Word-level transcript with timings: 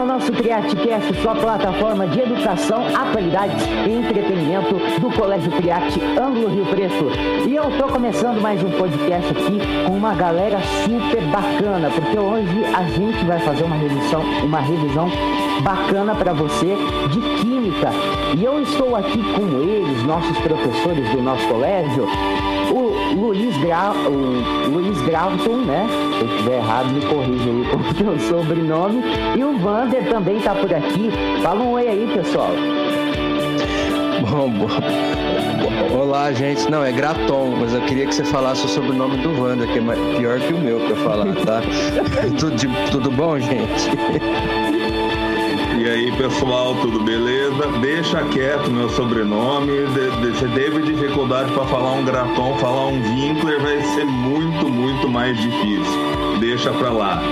ao 0.00 0.06
nosso 0.06 0.32
CriateCast, 0.32 1.14
sua 1.20 1.34
plataforma 1.34 2.06
de 2.06 2.20
educação, 2.20 2.86
atualidades 2.96 3.62
e 3.86 3.90
entretenimento 3.90 4.74
do 4.98 5.10
Colégio 5.14 5.52
Criate 5.52 6.00
Ângulo 6.18 6.48
Rio 6.48 6.64
Preto. 6.64 7.10
E 7.46 7.54
eu 7.54 7.64
tô 7.76 7.86
começando 7.86 8.40
mais 8.40 8.62
um 8.62 8.70
podcast 8.70 9.30
aqui 9.30 9.58
com 9.86 9.92
uma 9.92 10.14
galera 10.14 10.58
super 10.84 11.22
bacana, 11.24 11.90
porque 11.90 12.18
hoje 12.18 12.64
a 12.74 12.84
gente 12.84 13.22
vai 13.26 13.40
fazer 13.40 13.64
uma 13.64 13.76
revisão, 13.76 14.22
uma 14.42 14.60
revisão 14.60 15.10
bacana 15.62 16.14
para 16.14 16.32
você 16.32 16.74
de 17.10 17.20
química. 17.42 17.90
E 18.38 18.42
eu 18.42 18.62
estou 18.62 18.96
aqui 18.96 19.22
com 19.34 19.60
eles, 19.60 20.02
nossos 20.04 20.38
professores 20.38 21.10
do 21.10 21.20
nosso 21.20 21.46
colégio, 21.46 22.06
Luiz, 23.14 23.56
Gra... 23.58 23.92
o 23.92 24.68
Luiz 24.70 25.00
Grauton, 25.02 25.56
né? 25.58 25.86
Se 26.18 26.24
eu 26.24 26.30
estiver 26.30 26.56
errado, 26.58 26.92
me 26.92 27.00
corrija 27.06 27.50
aí 27.50 27.64
com 27.70 27.76
o 27.78 28.18
seu 28.18 28.18
sobrenome. 28.28 29.02
E 29.36 29.44
o 29.44 29.58
Vander 29.58 30.08
também 30.08 30.36
está 30.36 30.54
por 30.54 30.72
aqui. 30.72 31.10
Fala 31.42 31.62
um 31.62 31.72
oi 31.72 31.88
aí, 31.88 32.10
pessoal. 32.14 32.50
Bom, 34.28 34.50
bom. 34.50 34.68
Olá, 35.98 36.32
gente. 36.32 36.70
Não, 36.70 36.84
é 36.84 36.92
Graton, 36.92 37.56
mas 37.58 37.72
eu 37.72 37.80
queria 37.82 38.06
que 38.06 38.14
você 38.14 38.24
falasse 38.24 38.64
o 38.64 38.68
sobrenome 38.68 39.16
do 39.18 39.42
Wander, 39.42 39.66
que 39.72 39.78
é 39.78 40.16
pior 40.18 40.38
que 40.40 40.52
o 40.52 40.58
meu 40.58 40.80
para 40.80 40.96
falar, 40.96 41.34
tá? 41.44 41.62
tudo, 42.38 42.90
tudo 42.90 43.10
bom, 43.10 43.38
gente? 43.38 43.90
E 45.80 45.88
aí, 45.88 46.12
pessoal, 46.12 46.74
tudo 46.74 47.02
beleza? 47.02 47.66
Deixa 47.80 48.22
quieto 48.24 48.70
meu 48.70 48.90
sobrenome. 48.90 49.72
Você 50.30 50.46
teve 50.48 50.82
dificuldade 50.82 51.50
para 51.52 51.64
falar 51.64 51.92
um 51.92 52.04
Graton, 52.04 52.54
falar 52.58 52.88
um 52.88 53.02
Winkler 53.02 53.58
vai 53.62 53.80
ser 53.94 54.04
muito, 54.04 54.68
muito 54.68 55.08
mais 55.08 55.38
difícil. 55.38 56.38
Deixa 56.38 56.70
para 56.70 56.90
lá. 56.90 57.22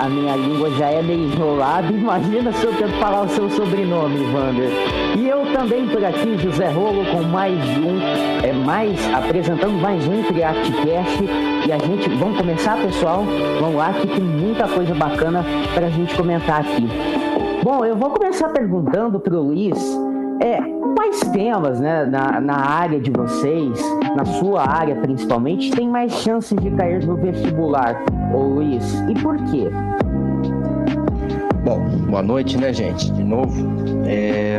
A 0.00 0.08
minha 0.08 0.34
língua 0.34 0.68
já 0.72 0.90
é 0.90 1.00
meio 1.00 1.32
enrolada, 1.32 1.86
imagina 1.94 2.52
se 2.52 2.64
eu 2.64 2.74
tento 2.74 2.98
falar 2.98 3.22
o 3.22 3.28
seu 3.28 3.48
sobrenome, 3.50 4.18
Wander. 4.34 4.70
E 5.16 5.28
eu 5.28 5.46
também 5.52 5.86
por 5.86 6.04
aqui, 6.04 6.38
José 6.38 6.68
Rolo, 6.70 7.04
com 7.04 7.22
mais 7.22 7.54
um, 7.54 8.00
é 8.42 8.52
mais, 8.52 8.98
apresentando 9.14 9.80
mais 9.80 10.04
um 10.08 10.24
CriatiCast. 10.24 11.22
E 11.68 11.70
a 11.70 11.78
gente, 11.78 12.08
vamos 12.18 12.36
começar, 12.36 12.76
pessoal? 12.78 13.24
Vamos 13.60 13.76
lá, 13.76 13.92
que 13.92 14.08
tem 14.08 14.24
muita 14.24 14.66
coisa 14.66 14.92
bacana 14.92 15.44
para 15.72 15.86
a 15.86 15.90
gente 15.90 16.12
comentar 16.16 16.62
aqui. 16.62 17.19
Bom, 17.62 17.84
eu 17.84 17.94
vou 17.94 18.10
começar 18.10 18.48
perguntando 18.48 19.20
para 19.20 19.34
o 19.34 19.42
Luiz 19.42 19.76
é, 20.40 20.58
quais 20.96 21.20
temas 21.30 21.78
né, 21.78 22.06
na, 22.06 22.40
na 22.40 22.56
área 22.56 22.98
de 22.98 23.10
vocês, 23.10 23.78
na 24.16 24.24
sua 24.24 24.66
área 24.66 24.96
principalmente, 24.96 25.70
tem 25.70 25.86
mais 25.86 26.10
chances 26.12 26.58
de 26.58 26.70
cair 26.70 27.04
no 27.04 27.16
vestibular, 27.16 28.02
ô 28.34 28.38
Luiz? 28.38 29.00
E 29.08 29.14
por 29.20 29.36
quê? 29.50 29.68
Bom, 31.62 31.80
boa 32.08 32.22
noite, 32.22 32.56
né, 32.56 32.72
gente? 32.72 33.12
De 33.12 33.22
novo. 33.22 33.68
É... 34.06 34.58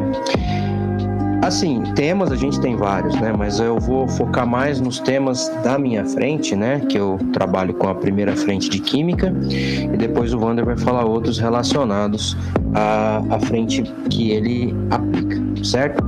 Assim, 1.42 1.82
temas 1.96 2.32
a 2.32 2.36
gente 2.36 2.60
tem 2.60 2.76
vários, 2.76 3.20
né? 3.20 3.34
Mas 3.36 3.60
eu 3.60 3.80
vou 3.80 4.08
focar 4.08 4.46
mais 4.46 4.80
nos 4.80 5.00
temas 5.00 5.50
da 5.64 5.78
minha 5.78 6.06
frente, 6.06 6.56
né? 6.56 6.80
Que 6.82 6.98
eu 6.98 7.18
trabalho 7.34 7.74
com 7.74 7.88
a 7.88 7.96
primeira 7.96 8.36
frente 8.36 8.70
de 8.70 8.80
Química 8.80 9.34
e 9.50 9.98
depois 9.98 10.34
o 10.34 10.40
Wander 10.40 10.64
vai 10.64 10.78
falar 10.78 11.06
outros 11.06 11.40
relacionados 11.40 12.38
à, 12.76 13.24
à 13.30 13.40
frente 13.40 13.82
que 14.10 14.32
ele 14.32 14.76
aplica, 14.92 15.42
certo? 15.64 16.04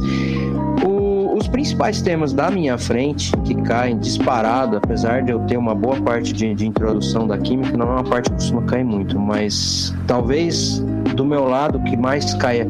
Os 1.36 1.48
principais 1.48 2.02
temas 2.02 2.32
da 2.32 2.52
minha 2.52 2.78
frente 2.78 3.32
que 3.44 3.56
caem 3.64 3.98
disparado, 3.98 4.78
apesar 4.78 5.24
de 5.24 5.32
eu 5.32 5.40
ter 5.42 5.58
uma 5.58 5.74
boa 5.74 6.00
parte 6.00 6.32
de, 6.32 6.54
de 6.54 6.68
introdução 6.68 7.28
da 7.28 7.38
Química, 7.40 7.76
não 7.76 7.88
é 7.88 7.92
uma 7.96 8.04
parte 8.04 8.30
que 8.30 8.36
costuma 8.36 8.62
cair 8.62 8.86
muito, 8.86 9.20
mas 9.20 9.94
talvez 10.06 10.80
do 11.16 11.26
meu 11.26 11.46
lado 11.46 11.80
que 11.84 11.98
mais 11.98 12.34
caia 12.36 12.68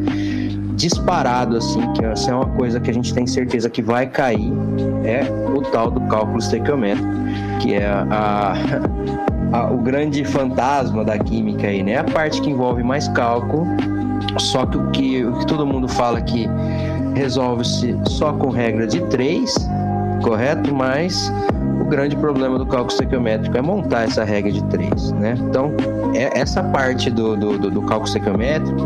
disparado, 0.76 1.58
assim, 1.58 1.82
que 1.94 2.04
essa 2.06 2.32
é 2.32 2.36
uma 2.36 2.46
coisa 2.46 2.80
que 2.80 2.90
a 2.90 2.94
gente 2.94 3.14
tem 3.14 3.26
certeza 3.26 3.70
que 3.70 3.82
vai 3.82 4.08
cair, 4.08 4.52
é 5.04 5.24
o 5.50 5.62
tal 5.62 5.92
do 5.92 6.02
cálculo 6.02 6.40
estequiométrico, 6.40 7.10
que 7.60 7.74
é 7.76 7.86
a, 7.86 8.54
a, 9.52 9.72
o 9.72 9.78
grande 9.78 10.24
fantasma 10.26 11.04
da 11.04 11.18
química 11.18 11.68
aí, 11.68 11.84
né? 11.84 11.98
A 11.98 12.04
parte 12.04 12.42
que 12.42 12.50
envolve 12.50 12.84
mais 12.84 13.08
cálculo, 13.10 13.66
só 14.38 14.66
que 14.66 14.78
o 14.78 14.92
que, 14.92 15.26
o 15.26 15.34
que 15.40 15.48
todo 15.48 15.66
mundo 15.66 15.88
fala 15.88 16.22
que 16.22 16.48
resolve-se 17.14 17.98
só 18.08 18.34
com 18.34 18.50
regra 18.50 18.88
de 18.88 19.02
três, 19.08 19.56
correto? 20.24 20.74
Mas 20.74 21.32
o 21.80 21.86
grande 21.86 22.16
problema 22.16 22.58
do 22.58 22.66
cálculo 22.66 22.92
estequiométrico 22.92 23.58
é 23.58 23.62
montar 23.62 24.04
essa 24.04 24.24
regra 24.24 24.52
de 24.52 24.64
três, 24.66 25.12
né? 25.12 25.36
Então, 25.38 25.72
é 26.16 26.40
essa 26.40 26.64
parte 26.64 27.10
do, 27.12 27.36
do, 27.36 27.58
do, 27.58 27.70
do 27.70 27.82
cálculo 27.82 28.08
estequiométrico 28.08 28.82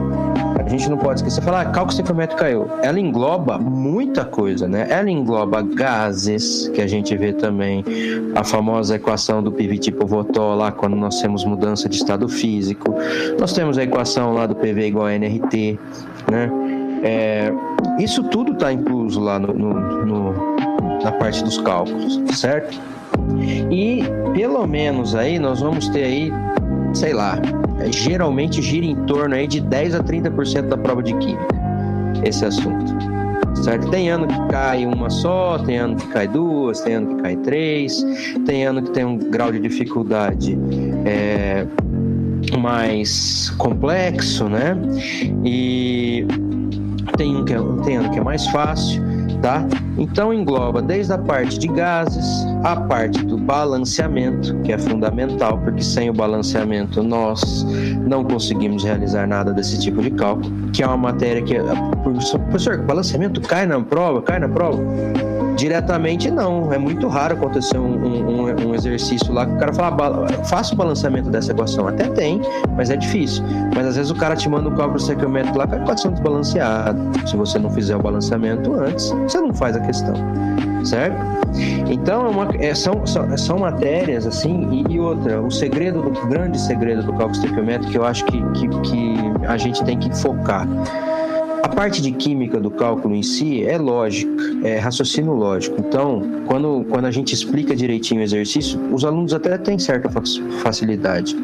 a 0.56 0.70
gente 0.70 0.90
não 0.90 0.98
pode 0.98 1.20
esquecer, 1.20 1.42
falar, 1.42 1.62
ah, 1.62 1.66
cálculo 1.66 1.96
ciclométrico 1.96 2.42
caiu. 2.42 2.70
Ela 2.82 3.00
engloba 3.00 3.58
muita 3.58 4.26
coisa, 4.26 4.68
né? 4.68 4.86
Ela 4.90 5.10
engloba 5.10 5.62
gases, 5.62 6.68
que 6.74 6.82
a 6.82 6.88
gente 6.88 7.16
vê 7.16 7.32
também, 7.34 7.84
a 8.36 8.44
famosa 8.44 8.96
equação 8.96 9.42
do 9.42 9.52
Pivot-Povotó 9.52 10.56
lá, 10.56 10.72
quando 10.72 10.96
nós 10.96 11.22
temos 11.22 11.46
mudança 11.46 11.88
de 11.88 11.96
estado 11.96 12.28
físico. 12.28 12.94
Nós 13.40 13.54
temos 13.54 13.78
a 13.78 13.84
equação 13.84 14.34
lá 14.34 14.46
do 14.46 14.56
PV 14.56 14.88
igual 14.88 15.06
a 15.06 15.14
NRT, 15.14 15.80
né? 16.30 16.52
É, 17.04 17.52
isso 18.00 18.24
tudo 18.24 18.54
está 18.54 18.74
incluso 18.74 19.20
lá 19.20 19.40
no, 19.40 19.54
no, 19.54 20.06
no, 20.06 20.58
na 21.04 21.12
parte 21.12 21.44
dos 21.44 21.58
cálculos, 21.60 22.20
certo? 22.34 22.78
E 23.72 24.04
pelo 24.34 24.66
menos 24.66 25.16
aí 25.16 25.40
nós 25.40 25.60
vamos 25.60 25.88
ter 25.90 26.04
aí, 26.04 26.34
sei 26.94 27.14
lá, 27.14 27.40
é, 27.80 27.92
geralmente 27.92 28.62
gira 28.62 28.86
em 28.86 28.96
torno 29.06 29.36
aí 29.36 29.48
de 29.48 29.60
10 29.60 29.96
a 29.96 30.04
30% 30.04 30.68
da 30.68 30.78
prova 30.78 31.04
de 31.04 31.14
química, 31.16 31.56
esse 32.24 32.46
assunto. 32.46 32.96
Certo? 33.56 33.90
Tem 33.90 34.10
ano 34.10 34.28
que 34.28 34.48
cai 34.50 34.86
uma 34.86 35.10
só, 35.10 35.58
tem 35.58 35.78
ano 35.78 35.96
que 35.96 36.08
cai 36.08 36.28
duas, 36.28 36.82
tem 36.82 36.94
ano 36.96 37.16
que 37.16 37.22
cai 37.24 37.36
três, 37.38 38.06
tem 38.46 38.66
ano 38.66 38.84
que 38.84 38.92
tem 38.92 39.04
um 39.04 39.18
grau 39.18 39.52
de 39.52 39.60
dificuldade 39.60 40.58
é, 41.06 41.66
mais 42.60 43.50
complexo, 43.58 44.48
né? 44.48 44.78
E 45.44 46.26
tem, 47.18 47.36
um 47.36 47.46
que 47.46 47.54
é, 47.54 47.58
tem 47.84 47.98
ano 47.98 48.12
que 48.12 48.20
é 48.20 48.24
mais 48.24 48.46
fácil 48.48 49.07
tá? 49.42 49.66
Então 49.98 50.34
engloba 50.34 50.82
desde 50.82 51.14
a 51.14 51.18
parte 51.18 51.58
de 51.58 51.68
gases, 51.68 52.46
a 52.64 52.76
parte 52.76 53.26
do 53.26 53.38
balanceamento, 53.38 54.56
que 54.62 54.72
é 54.72 54.78
fundamental, 54.78 55.58
porque 55.60 55.82
sem 55.82 56.10
o 56.10 56.14
balanceamento 56.14 57.02
nós 57.02 57.66
não 58.06 58.24
conseguimos 58.24 58.84
realizar 58.84 59.28
nada 59.28 59.54
desse 59.54 59.80
tipo 59.80 60.02
de 60.02 60.12
cálculo, 60.12 60.52
que 60.72 60.84
é 60.84 60.88
uma 60.88 60.98
matéria 60.98 61.42
que 61.42 61.56
professor, 62.04 62.78
balanceamento 62.84 63.42
cai 63.42 63.66
na 63.66 63.80
prova, 63.82 64.22
cai 64.22 64.40
na 64.40 64.50
prova. 64.50 64.82
Diretamente 65.58 66.30
não, 66.30 66.72
é 66.72 66.78
muito 66.78 67.08
raro 67.08 67.34
acontecer 67.34 67.80
um, 67.80 68.06
um, 68.06 68.68
um 68.68 68.76
exercício 68.76 69.34
lá 69.34 69.46
que 69.46 69.54
o 69.54 69.58
cara 69.58 69.74
fala, 69.74 70.28
faça 70.46 70.74
o 70.74 70.78
balanceamento 70.78 71.32
dessa 71.32 71.52
equação. 71.52 71.88
Até 71.88 72.08
tem, 72.10 72.40
mas 72.76 72.92
é 72.92 72.96
difícil. 72.96 73.44
Mas 73.76 73.88
às 73.88 73.96
vezes 73.96 74.12
o 74.12 74.16
cara 74.16 74.36
te 74.36 74.48
manda 74.48 74.70
um 74.70 74.76
cálculo 74.76 74.98
estequiométrico 74.98 75.58
lá 75.58 75.66
com 75.66 75.76
a 75.76 75.78
equação 75.80 76.12
desbalanceada. 76.12 77.00
Se 77.26 77.36
você 77.36 77.58
não 77.58 77.72
fizer 77.72 77.96
o 77.96 78.00
balanceamento 78.00 78.74
antes, 78.76 79.10
você 79.10 79.42
não 79.42 79.52
faz 79.52 79.76
a 79.76 79.80
questão, 79.80 80.14
certo? 80.86 81.18
Então 81.90 82.28
é 82.28 82.30
uma, 82.30 82.48
é, 82.60 82.76
são, 82.76 83.06
são, 83.06 83.38
são, 83.38 83.58
matérias 83.58 84.28
assim, 84.28 84.86
e, 84.88 84.94
e, 84.94 85.00
outra, 85.00 85.42
o 85.42 85.50
segredo, 85.50 86.00
o 86.00 86.28
grande 86.28 86.60
segredo 86.60 87.02
do 87.02 87.14
cálculo 87.14 87.32
estequiométrico 87.32 87.92
que 87.92 87.98
eu 87.98 88.06
acho 88.06 88.26
que, 88.26 88.42
que, 88.52 88.68
que 88.68 89.16
a 89.48 89.58
gente 89.58 89.84
tem 89.84 89.98
que 89.98 90.16
focar 90.16 90.68
a 91.68 91.70
parte 91.70 92.02
de 92.02 92.14
química 92.14 92.62
do 92.62 92.72
cálculo 92.72 93.14
em 93.14 93.22
si 93.22 93.66
é 93.66 93.78
lógica, 93.78 94.32
é 94.64 94.78
raciocínio 94.78 95.34
lógico. 95.34 95.76
Então, 95.80 96.22
quando, 96.46 96.86
quando 96.90 97.06
a 97.06 97.12
gente 97.12 97.34
explica 97.34 97.76
direitinho 97.76 98.22
o 98.22 98.24
exercício, 98.24 98.80
os 98.94 99.04
alunos 99.04 99.34
até 99.34 99.58
têm 99.58 99.78
certa 99.78 100.10
facilidade. 100.64 101.36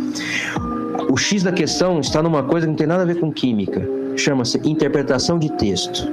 O 1.09 1.17
X 1.17 1.43
da 1.43 1.51
questão 1.51 1.99
está 1.99 2.23
numa 2.23 2.41
coisa 2.41 2.65
que 2.65 2.71
não 2.71 2.77
tem 2.77 2.87
nada 2.87 3.03
a 3.03 3.05
ver 3.05 3.19
com 3.19 3.33
química. 3.33 3.85
Chama-se 4.15 4.57
interpretação 4.63 5.37
de 5.37 5.51
texto. 5.57 6.07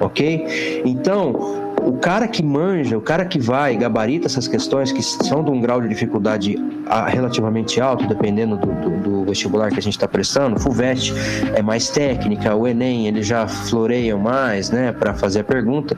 Ok? 0.00 0.82
Então, 0.84 1.69
o 1.84 1.98
cara 1.98 2.28
que 2.28 2.42
manja, 2.42 2.96
o 2.96 3.00
cara 3.00 3.24
que 3.24 3.38
vai, 3.38 3.76
gabarita 3.76 4.26
essas 4.26 4.46
questões 4.46 4.92
que 4.92 5.02
são 5.02 5.42
de 5.42 5.50
um 5.50 5.60
grau 5.60 5.80
de 5.80 5.88
dificuldade 5.88 6.56
ah, 6.86 7.06
relativamente 7.06 7.80
alto, 7.80 8.06
dependendo 8.06 8.56
do, 8.56 8.66
do, 8.66 8.90
do 8.98 9.24
vestibular 9.24 9.70
que 9.70 9.78
a 9.78 9.82
gente 9.82 9.94
está 9.94 10.08
prestando, 10.08 10.56
o 10.56 10.60
FUVEST 10.60 11.14
é 11.54 11.62
mais 11.62 11.88
técnica, 11.88 12.54
o 12.54 12.66
Enem 12.66 13.06
eles 13.06 13.26
já 13.26 13.46
floreiam 13.46 14.18
mais, 14.18 14.70
né, 14.70 14.92
para 14.92 15.14
fazer 15.14 15.40
a 15.40 15.44
pergunta, 15.44 15.96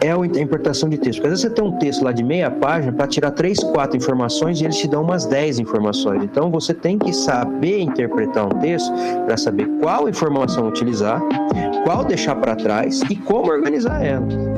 é 0.00 0.10
a 0.10 0.16
interpretação 0.26 0.88
de 0.88 0.98
texto. 0.98 1.20
Porque 1.20 1.32
às 1.32 1.42
vezes 1.42 1.42
você 1.42 1.50
tem 1.50 1.64
um 1.64 1.78
texto 1.78 2.04
lá 2.04 2.12
de 2.12 2.22
meia 2.22 2.50
página 2.50 2.92
para 2.92 3.06
tirar 3.06 3.30
três, 3.30 3.58
quatro 3.60 3.96
informações 3.96 4.60
e 4.60 4.64
eles 4.64 4.78
te 4.78 4.88
dão 4.88 5.02
umas 5.02 5.26
dez 5.26 5.58
informações. 5.58 6.22
Então 6.22 6.50
você 6.50 6.74
tem 6.74 6.98
que 6.98 7.12
saber 7.12 7.80
interpretar 7.80 8.46
um 8.46 8.60
texto 8.60 8.92
para 9.26 9.36
saber 9.36 9.66
qual 9.80 10.08
informação 10.08 10.68
utilizar, 10.68 11.22
qual 11.84 12.04
deixar 12.04 12.34
para 12.36 12.56
trás 12.56 13.00
e 13.08 13.16
como 13.16 13.50
organizar 13.50 14.04
ela. 14.04 14.49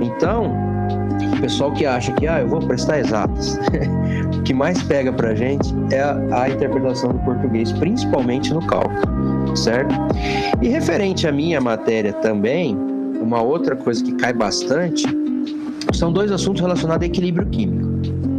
Então, 0.00 0.52
o 1.36 1.40
pessoal 1.40 1.72
que 1.72 1.84
acha 1.84 2.12
que 2.12 2.26
ah, 2.26 2.40
eu 2.40 2.48
vou 2.48 2.60
prestar 2.60 3.00
exatas, 3.00 3.58
o 4.36 4.42
que 4.42 4.54
mais 4.54 4.82
pega 4.82 5.12
pra 5.12 5.34
gente 5.34 5.74
é 5.92 6.00
a, 6.00 6.42
a 6.42 6.48
interpretação 6.48 7.12
do 7.12 7.18
português, 7.20 7.72
principalmente 7.72 8.52
no 8.52 8.64
cálculo. 8.66 9.56
certo? 9.56 9.94
E 10.62 10.68
referente 10.68 11.26
à 11.26 11.32
minha 11.32 11.60
matéria 11.60 12.12
também, 12.14 12.76
uma 13.20 13.42
outra 13.42 13.76
coisa 13.76 14.02
que 14.02 14.12
cai 14.12 14.32
bastante 14.32 15.04
são 15.92 16.12
dois 16.12 16.30
assuntos 16.30 16.60
relacionados 16.60 17.02
a 17.02 17.06
equilíbrio 17.06 17.46
químico. 17.48 17.88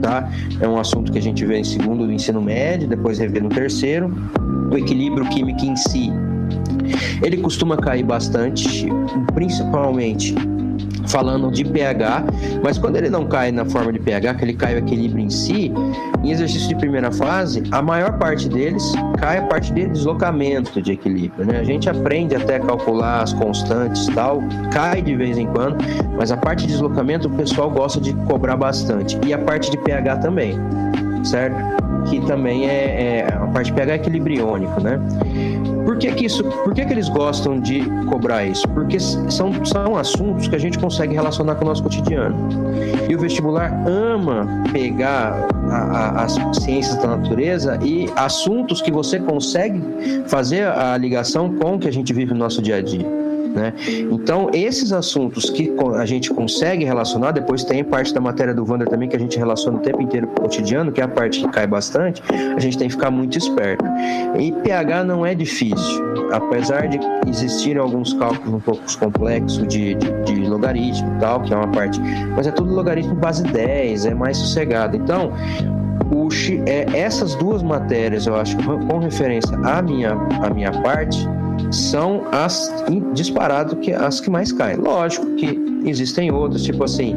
Tá? 0.02 0.30
É 0.62 0.68
um 0.68 0.80
assunto 0.80 1.12
que 1.12 1.18
a 1.18 1.22
gente 1.22 1.46
vê 1.46 1.58
em 1.58 1.64
segundo 1.64 2.06
do 2.06 2.12
ensino 2.12 2.42
médio, 2.42 2.88
depois 2.88 3.20
revê 3.20 3.42
no 3.42 3.50
terceiro. 3.50 4.14
O 4.72 4.78
equilíbrio 4.78 5.28
químico 5.30 5.66
em 5.66 5.76
si, 5.76 6.12
ele 7.22 7.38
costuma 7.38 7.78
cair 7.78 8.04
bastante, 8.04 8.88
principalmente 9.34 10.36
falando 11.10 11.52
de 11.52 11.66
pH, 11.66 12.24
mas 12.64 12.78
quando 12.78 12.96
ele 12.96 13.10
não 13.10 13.26
cai 13.26 13.52
na 13.52 13.66
forma 13.66 13.92
de 13.92 14.00
pH, 14.00 14.36
que 14.36 14.46
ele 14.46 14.54
cai 14.54 14.76
o 14.76 14.78
equilíbrio 14.78 15.26
em 15.26 15.30
si, 15.30 15.74
em 16.24 16.32
exercício 16.32 16.70
de 16.70 16.76
primeira 16.76 17.12
fase, 17.12 17.64
a 17.72 17.82
maior 17.82 18.18
parte 18.18 18.48
deles 18.48 18.94
cai 19.18 19.40
a 19.40 19.42
parte 19.44 19.74
de 19.74 19.88
deslocamento 19.88 20.82
de 20.82 20.94
equilíbrio. 20.94 21.46
Né? 21.46 21.60
A 21.60 21.64
gente 21.64 21.90
aprende 21.90 22.36
até 22.36 22.58
a 22.58 22.60
calcular 22.60 23.24
as 23.24 23.34
constantes 23.34 24.08
tal, 24.14 24.42
cai 24.72 25.02
de 25.02 25.16
vez 25.16 25.38
em 25.38 25.48
quando, 25.48 25.78
mas 26.16 26.32
a 26.32 26.38
parte 26.38 26.62
de 26.62 26.74
deslocamento 26.74 27.28
o 27.28 27.32
pessoal 27.32 27.70
gosta 27.70 28.00
de 28.00 28.14
cobrar 28.14 28.56
bastante. 28.56 29.18
E 29.26 29.34
a 29.34 29.38
parte 29.38 29.72
de 29.72 29.78
pH 29.78 30.18
também, 30.18 30.56
certo? 31.24 31.58
Que 32.08 32.20
também 32.22 32.68
é, 32.68 33.22
é 33.22 33.34
a 33.34 33.48
parte 33.48 33.68
de 33.68 33.74
pH 33.74 33.92
é 33.92 33.96
equilibriônico, 33.96 34.80
né? 34.82 35.00
Por 35.90 35.98
que, 35.98 36.12
que 36.12 36.26
isso? 36.28 36.44
Por 36.44 36.72
que, 36.72 36.86
que 36.86 36.94
eles 36.94 37.10
gostam 37.10 37.60
de 37.60 37.82
cobrar 38.06 38.46
isso? 38.46 38.68
Porque 38.68 39.00
são, 39.00 39.66
são 39.66 39.98
assuntos 39.98 40.48
que 40.48 40.56
a 40.56 40.60
gente 40.60 40.78
consegue 40.78 41.16
relacionar 41.16 41.56
com 41.56 41.66
o 41.66 41.68
nosso 41.68 41.82
cotidiano. 41.82 42.38
E 43.10 43.16
o 43.16 43.20
vestibular 43.20 43.74
ama 43.88 44.48
pegar 44.72 45.48
a, 45.68 45.76
a, 45.78 46.24
as 46.26 46.38
ciências 46.62 46.96
da 46.98 47.18
natureza 47.18 47.80
e 47.82 48.08
assuntos 48.16 48.84
que 48.84 48.92
você 48.92 49.20
consegue 49.20 49.82
fazer 50.28 50.68
a 50.68 50.96
ligação 50.96 51.56
com 51.56 51.78
o 51.78 51.80
que 51.80 51.88
a 51.88 51.92
gente 51.92 52.14
vive 52.14 52.36
no 52.36 52.40
nosso 52.40 52.62
dia 52.62 52.76
a 52.76 52.82
dia. 52.84 53.19
Né? 53.54 53.74
Então, 54.12 54.50
esses 54.54 54.94
assuntos 54.94 55.50
que 55.50 55.74
a 55.96 56.06
gente 56.06 56.30
consegue 56.30 56.86
relacionar, 56.86 57.32
depois 57.32 57.64
tem 57.64 57.84
parte 57.84 58.14
da 58.14 58.22
matéria 58.22 58.54
do 58.54 58.64
Wander 58.64 58.88
também 58.88 59.10
que 59.10 59.16
a 59.16 59.20
gente 59.20 59.38
relaciona 59.38 59.78
o 59.78 59.82
tempo 59.82 60.02
inteiro 60.02 60.28
com 60.28 60.34
o 60.34 60.42
cotidiano, 60.44 60.92
que 60.92 61.02
é 61.02 61.04
a 61.04 61.08
parte 61.08 61.42
que 61.42 61.48
cai 61.50 61.66
bastante, 61.66 62.22
a 62.32 62.60
gente 62.60 62.78
tem 62.78 62.88
que 62.88 62.94
ficar 62.94 63.10
muito 63.10 63.38
esperto. 63.38 63.84
E 64.38 64.52
pH 64.52 65.04
não 65.04 65.26
é 65.26 65.34
difícil, 65.34 66.04
apesar 66.32 66.88
de 66.88 67.00
existirem 67.28 67.82
alguns 67.82 68.14
cálculos 68.14 68.54
um 68.54 68.60
pouco 68.60 68.82
complexos 69.00 69.68
de, 69.68 69.96
de, 69.96 70.12
de 70.24 70.48
logaritmo 70.48 71.16
e 71.16 71.20
tal, 71.20 71.42
que 71.42 71.54
é 71.54 71.58
uma 71.58 71.68
parte, 71.68 72.00
mas 72.36 72.46
é 72.46 72.52
tudo 72.52 72.74
logaritmo 72.74 73.16
base 73.16 73.44
10, 73.44 74.06
é 74.06 74.14
mais 74.14 74.38
sossegado. 74.38 74.96
Então, 74.96 75.34
o, 76.12 76.28
é, 76.68 76.86
essas 76.98 77.36
duas 77.36 77.64
matérias, 77.64 78.28
eu 78.28 78.36
acho, 78.36 78.58
com 78.58 79.00
referência 79.00 79.58
à 79.64 79.82
minha, 79.82 80.12
à 80.14 80.50
minha 80.50 80.72
parte, 80.82 81.28
são 81.72 82.24
as 82.32 82.72
disparado 83.14 83.76
que 83.78 83.92
as 83.92 84.20
que 84.20 84.30
mais 84.30 84.52
caem. 84.52 84.78
Lógico 84.78 85.26
que 85.36 85.60
existem 85.86 86.32
outras, 86.32 86.64
tipo 86.64 86.84
assim, 86.84 87.14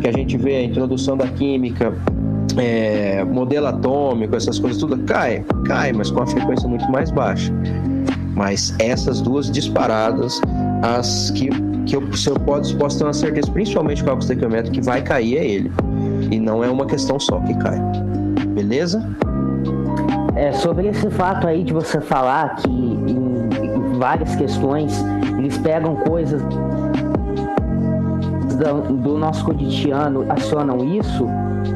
que 0.00 0.08
a 0.08 0.12
gente 0.12 0.36
vê 0.36 0.56
a 0.56 0.62
introdução 0.62 1.16
da 1.16 1.26
química, 1.26 1.94
é, 2.56 3.24
modelo 3.24 3.66
atômico, 3.66 4.36
essas 4.36 4.58
coisas 4.58 4.80
tudo 4.80 4.96
cai, 5.04 5.44
cai, 5.66 5.92
mas 5.92 6.10
com 6.10 6.22
a 6.22 6.26
frequência 6.26 6.68
muito 6.68 6.90
mais 6.90 7.10
baixa. 7.10 7.52
Mas 8.34 8.74
essas 8.78 9.20
duas 9.20 9.50
disparadas, 9.50 10.40
as 10.82 11.30
que, 11.30 11.48
que 11.86 11.96
eu, 11.96 12.12
se 12.12 12.28
eu 12.28 12.38
posso, 12.40 12.76
posso 12.76 12.98
ter 12.98 13.04
uma 13.04 13.12
certeza, 13.12 13.50
principalmente 13.50 14.02
com 14.02 14.12
o 14.12 14.18
estequiometro, 14.18 14.72
que 14.72 14.80
vai 14.80 15.02
cair 15.02 15.38
é 15.38 15.46
ele. 15.46 15.72
E 16.30 16.38
não 16.38 16.64
é 16.64 16.68
uma 16.68 16.86
questão 16.86 17.18
só 17.18 17.38
que 17.40 17.54
cai. 17.54 17.80
Beleza? 18.54 19.06
É, 20.34 20.52
sobre 20.52 20.88
esse 20.88 21.08
fato 21.10 21.46
aí 21.46 21.62
de 21.62 21.72
você 21.72 22.00
falar 22.00 22.56
que 22.56 22.93
várias 23.98 24.34
questões, 24.36 25.04
eles 25.38 25.56
pegam 25.58 25.96
coisas 25.96 26.42
do 29.02 29.18
nosso 29.18 29.44
cotidiano, 29.44 30.24
acionam 30.30 30.84
isso, 30.84 31.26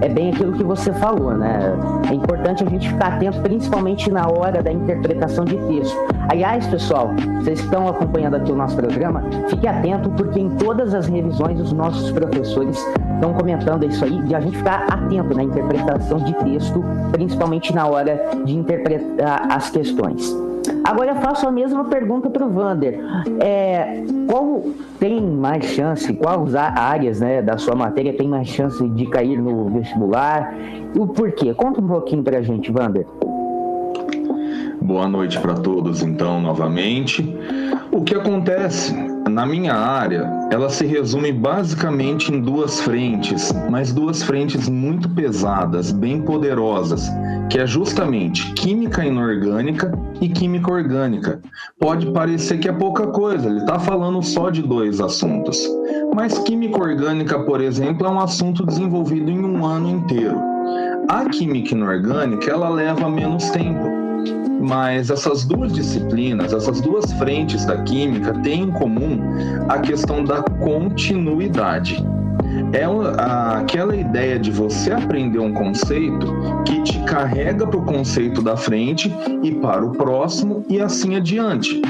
é 0.00 0.09
bem 0.09 0.31
aquilo 0.31 0.53
que 0.53 0.62
você 0.62 0.93
falou, 0.93 1.32
né? 1.32 1.73
É 2.09 2.15
importante 2.15 2.62
a 2.62 2.69
gente 2.69 2.88
ficar 2.88 3.15
atento, 3.15 3.41
principalmente 3.41 4.11
na 4.11 4.29
hora 4.29 4.62
da 4.62 4.70
interpretação 4.70 5.44
de 5.44 5.56
texto. 5.56 5.97
Aliás, 6.29 6.67
pessoal, 6.67 7.11
vocês 7.41 7.61
estão 7.61 7.88
acompanhando 7.88 8.37
aqui 8.37 8.53
o 8.53 8.56
nosso 8.56 8.76
programa, 8.76 9.23
fique 9.49 9.67
atento, 9.67 10.11
porque 10.11 10.38
em 10.38 10.50
todas 10.50 10.94
as 10.94 11.06
revisões 11.06 11.61
os 11.61 11.73
nossos 11.73 12.11
professores 12.12 12.79
estão 13.15 13.32
comentando 13.32 13.85
isso 13.85 14.05
aí, 14.05 14.23
de 14.23 14.35
a 14.35 14.41
gente 14.41 14.59
ficar 14.59 14.87
atento 14.88 15.35
na 15.35 15.43
interpretação 15.43 16.19
de 16.19 16.32
texto, 16.35 16.85
principalmente 17.11 17.75
na 17.75 17.87
hora 17.87 18.20
de 18.44 18.56
interpretar 18.56 19.49
as 19.50 19.70
questões. 19.70 20.47
Agora 20.85 21.11
eu 21.11 21.17
faço 21.17 21.47
a 21.47 21.50
mesma 21.50 21.85
pergunta 21.85 22.31
para 22.31 22.44
o 22.44 22.50
Vander. 22.50 22.99
É, 23.41 24.03
qual 24.29 24.62
tem 24.99 25.20
mais 25.20 25.65
chance, 25.67 26.12
quais 26.15 26.55
áreas 26.55 27.20
né, 27.20 27.43
da 27.43 27.59
sua 27.59 27.75
matéria 27.75 28.12
tem 28.12 28.29
mais 28.29 28.49
chance 28.49 28.87
de 28.88 29.06
cair 29.06 29.41
no 29.41 29.69
vestibular? 29.70 30.55
E 30.94 30.99
o 30.99 31.06
porquê? 31.06 31.55
Conta 31.55 31.81
um 31.81 31.87
pouquinho 31.87 32.23
para 32.23 32.38
a 32.38 32.43
gente, 32.43 32.70
Vander. 32.73 33.06
Boa 34.81 35.09
noite 35.09 35.38
para 35.38 35.55
todos, 35.55 36.03
então, 36.03 36.41
novamente. 36.41 37.37
O 37.91 38.03
que 38.03 38.15
acontece 38.15 38.94
na 39.28 39.44
minha 39.44 39.75
área, 39.75 40.30
ela 40.50 40.69
se 40.69 40.86
resume 40.86 41.32
basicamente 41.32 42.32
em 42.32 42.40
duas 42.40 42.80
frentes, 42.80 43.52
mas 43.70 43.92
duas 43.92 44.22
frentes 44.22 44.69
muito 44.69 45.08
pesadas, 45.10 45.92
bem 45.92 46.22
poderosas, 46.22 47.10
que 47.50 47.58
é 47.58 47.66
justamente 47.66 48.52
química 48.54 49.04
inorgânica 49.04 49.92
e 50.20 50.28
química 50.28 50.72
orgânica. 50.72 51.40
Pode 51.78 52.06
parecer 52.12 52.58
que 52.58 52.69
é 52.69 52.72
pouca 52.72 53.06
coisa, 53.08 53.48
ele 53.48 53.60
está 53.60 53.78
falando 53.78 54.22
só 54.22 54.50
de 54.50 54.62
dois 54.62 55.00
assuntos. 55.00 55.58
Mas 56.14 56.38
química 56.38 56.81
orgânica, 56.81 57.38
por 57.40 57.60
exemplo, 57.60 58.06
é 58.06 58.10
um 58.10 58.20
assunto 58.20 58.64
desenvolvido 58.64 59.31
em 59.31 59.44
um 59.44 59.64
ano 59.64 59.88
inteiro. 59.88 60.40
A 61.08 61.24
química 61.26 61.74
inorgânica, 61.74 62.50
ela 62.50 62.69
leva 62.69 63.08
menos 63.08 63.50
tempo 63.50 63.97
mas 64.60 65.10
essas 65.10 65.44
duas 65.44 65.72
disciplinas, 65.72 66.52
essas 66.52 66.81
duas 66.81 67.12
frentes 67.12 67.64
da 67.64 67.82
química 67.82 68.32
têm 68.43 68.62
em 68.62 68.70
comum 68.70 69.20
a 69.69 69.78
questão 69.78 70.25
da 70.25 70.43
continuidade. 70.43 72.05
É 72.72 72.84
aquela 73.60 73.94
ideia 73.94 74.38
de 74.38 74.50
você 74.50 74.93
aprender 74.93 75.38
um 75.38 75.52
conceito 75.52 76.26
que 76.64 76.82
te 76.82 76.99
carrega 77.05 77.66
para 77.66 77.78
o 77.78 77.84
conceito 77.84 78.43
da 78.43 78.56
frente 78.56 79.14
e 79.43 79.52
para 79.52 79.84
o 79.84 79.93
próximo 79.93 80.65
e 80.69 80.81
assim 80.81 81.15
adiante. 81.15 81.81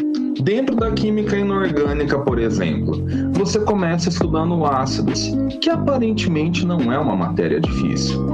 Dentro 0.42 0.76
da 0.76 0.92
química 0.92 1.36
inorgânica, 1.36 2.18
por 2.18 2.38
exemplo, 2.38 3.04
você 3.32 3.58
começa 3.60 4.08
estudando 4.08 4.64
ácidos, 4.64 5.36
que 5.60 5.68
aparentemente 5.68 6.64
não 6.64 6.92
é 6.92 6.98
uma 6.98 7.16
matéria 7.16 7.60
difícil. 7.60 8.24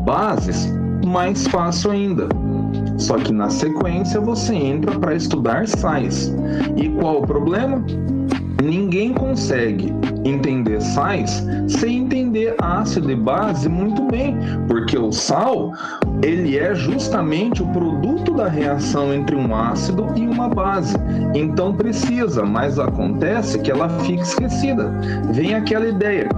Bases, 0.00 0.68
mais 1.06 1.46
fácil 1.46 1.92
ainda 1.92 2.28
só 2.96 3.16
que 3.16 3.32
na 3.32 3.50
sequência 3.50 4.20
você 4.20 4.54
entra 4.54 4.98
para 4.98 5.14
estudar 5.14 5.66
sais. 5.66 6.34
E 6.76 6.88
qual 6.88 7.22
o 7.22 7.26
problema? 7.26 7.84
Ninguém 8.62 9.12
consegue 9.12 9.92
entender 10.24 10.80
sais 10.80 11.44
sem 11.66 11.98
entender 11.98 12.54
ácido 12.60 13.10
e 13.10 13.16
base 13.16 13.68
muito 13.68 14.04
bem, 14.04 14.36
porque 14.68 14.96
o 14.96 15.10
sal 15.10 15.72
ele 16.22 16.56
é 16.56 16.72
justamente 16.72 17.60
o 17.60 17.66
produto 17.72 18.32
da 18.32 18.46
reação 18.46 19.12
entre 19.12 19.34
um 19.34 19.54
ácido 19.54 20.06
e 20.14 20.26
uma 20.26 20.48
base. 20.48 20.94
Então 21.34 21.74
precisa, 21.74 22.44
mas 22.44 22.78
acontece 22.78 23.58
que 23.58 23.70
ela 23.70 23.88
fica 24.00 24.22
esquecida. 24.22 24.92
Vem 25.32 25.54
aquela 25.54 25.88
ideia: 25.88 26.28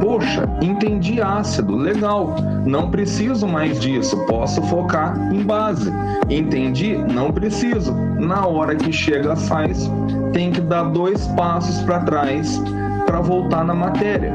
Poxa, 0.00 0.48
entendi 0.62 1.20
ácido, 1.20 1.76
legal. 1.76 2.36
Não 2.64 2.90
preciso 2.90 3.46
mais 3.46 3.78
disso, 3.80 4.16
posso 4.26 4.62
focar 4.62 5.16
em 5.32 5.42
base. 5.42 5.92
Entendi? 6.28 6.96
Não 6.96 7.30
preciso. 7.30 7.92
Na 8.18 8.46
hora 8.46 8.74
que 8.74 8.92
chega 8.92 9.32
a 9.32 9.36
sais, 9.36 9.90
tem 10.32 10.50
que 10.50 10.60
dar 10.60 10.84
dois 10.84 11.26
passos 11.28 11.80
para 11.82 12.00
trás 12.00 12.60
para 13.06 13.20
voltar 13.20 13.64
na 13.64 13.74
matéria. 13.74 14.34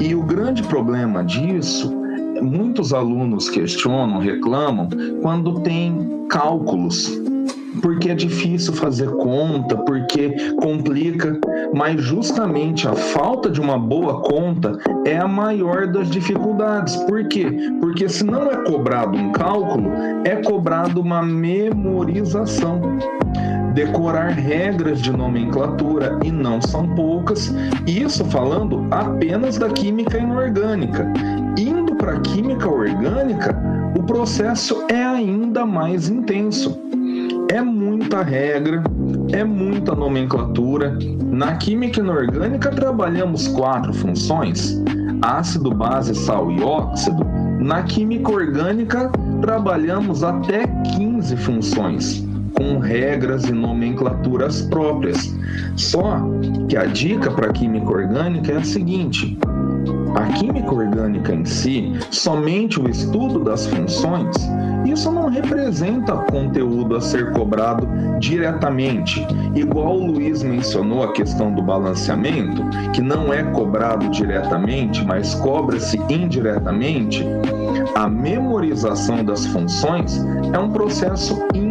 E 0.00 0.14
o 0.14 0.22
grande 0.22 0.62
problema 0.62 1.24
disso 1.24 1.94
muitos 2.42 2.92
alunos 2.92 3.48
questionam, 3.48 4.18
reclamam 4.18 4.88
quando 5.22 5.60
tem 5.60 6.26
cálculos 6.28 7.10
porque 7.82 8.10
é 8.10 8.14
difícil 8.14 8.72
fazer 8.72 9.10
conta, 9.10 9.76
porque 9.76 10.34
complica, 10.60 11.38
mas 11.74 12.00
justamente 12.02 12.86
a 12.88 12.94
falta 12.94 13.50
de 13.50 13.60
uma 13.60 13.78
boa 13.78 14.22
conta 14.22 14.78
é 15.04 15.18
a 15.18 15.28
maior 15.28 15.86
das 15.86 16.10
dificuldades. 16.10 16.96
Por 17.04 17.26
quê? 17.28 17.46
Porque 17.80 18.08
se 18.08 18.24
não 18.24 18.50
é 18.50 18.56
cobrado 18.64 19.16
um 19.16 19.32
cálculo, 19.32 19.90
é 20.24 20.36
cobrado 20.36 21.00
uma 21.00 21.22
memorização 21.22 22.80
decorar 23.76 24.30
regras 24.30 25.02
de 25.02 25.12
nomenclatura 25.12 26.18
e 26.24 26.32
não 26.32 26.62
são 26.62 26.88
poucas, 26.94 27.54
isso 27.86 28.24
falando 28.24 28.86
apenas 28.90 29.58
da 29.58 29.68
química 29.68 30.16
inorgânica. 30.16 31.06
Indo 31.58 31.94
para 31.94 32.14
a 32.14 32.20
química 32.20 32.66
orgânica, 32.66 33.54
o 33.94 34.02
processo 34.02 34.86
é 34.88 35.04
ainda 35.04 35.66
mais 35.66 36.08
intenso. 36.08 36.80
É 37.50 37.60
muita 37.62 38.22
regra, 38.22 38.82
é 39.32 39.44
muita 39.44 39.94
nomenclatura. 39.94 40.98
Na 41.26 41.56
química 41.56 42.00
inorgânica 42.00 42.70
trabalhamos 42.70 43.48
quatro 43.48 43.92
funções: 43.92 44.82
ácido, 45.22 45.70
base, 45.70 46.14
sal 46.14 46.50
e 46.50 46.62
óxido. 46.62 47.24
Na 47.60 47.82
química 47.82 48.30
orgânica 48.30 49.10
trabalhamos 49.40 50.22
até 50.22 50.66
15 50.96 51.36
funções 51.36 52.26
com 52.54 52.78
regras 52.78 53.44
e 53.44 53.52
nomenclaturas 53.52 54.62
próprias. 54.62 55.34
Só 55.76 56.20
que 56.68 56.76
a 56.76 56.86
dica 56.86 57.30
para 57.30 57.52
química 57.52 57.90
orgânica 57.90 58.52
é 58.52 58.56
a 58.56 58.64
seguinte: 58.64 59.38
a 60.14 60.32
química 60.32 60.74
orgânica 60.74 61.34
em 61.34 61.44
si, 61.44 61.92
somente 62.10 62.80
o 62.80 62.88
estudo 62.88 63.44
das 63.44 63.66
funções, 63.66 64.36
isso 64.86 65.10
não 65.10 65.28
representa 65.28 66.14
conteúdo 66.30 66.96
a 66.96 67.00
ser 67.00 67.32
cobrado 67.32 67.86
diretamente. 68.18 69.26
Igual 69.54 69.96
o 69.96 70.12
Luiz 70.12 70.42
mencionou 70.42 71.02
a 71.02 71.12
questão 71.12 71.52
do 71.52 71.60
balanceamento, 71.60 72.62
que 72.92 73.02
não 73.02 73.32
é 73.32 73.42
cobrado 73.42 74.08
diretamente, 74.10 75.04
mas 75.04 75.34
cobra-se 75.34 76.00
indiretamente. 76.08 77.24
A 77.94 78.08
memorização 78.08 79.24
das 79.24 79.46
funções 79.46 80.24
é 80.52 80.58
um 80.58 80.70
processo 80.70 81.34
indireto. 81.52 81.65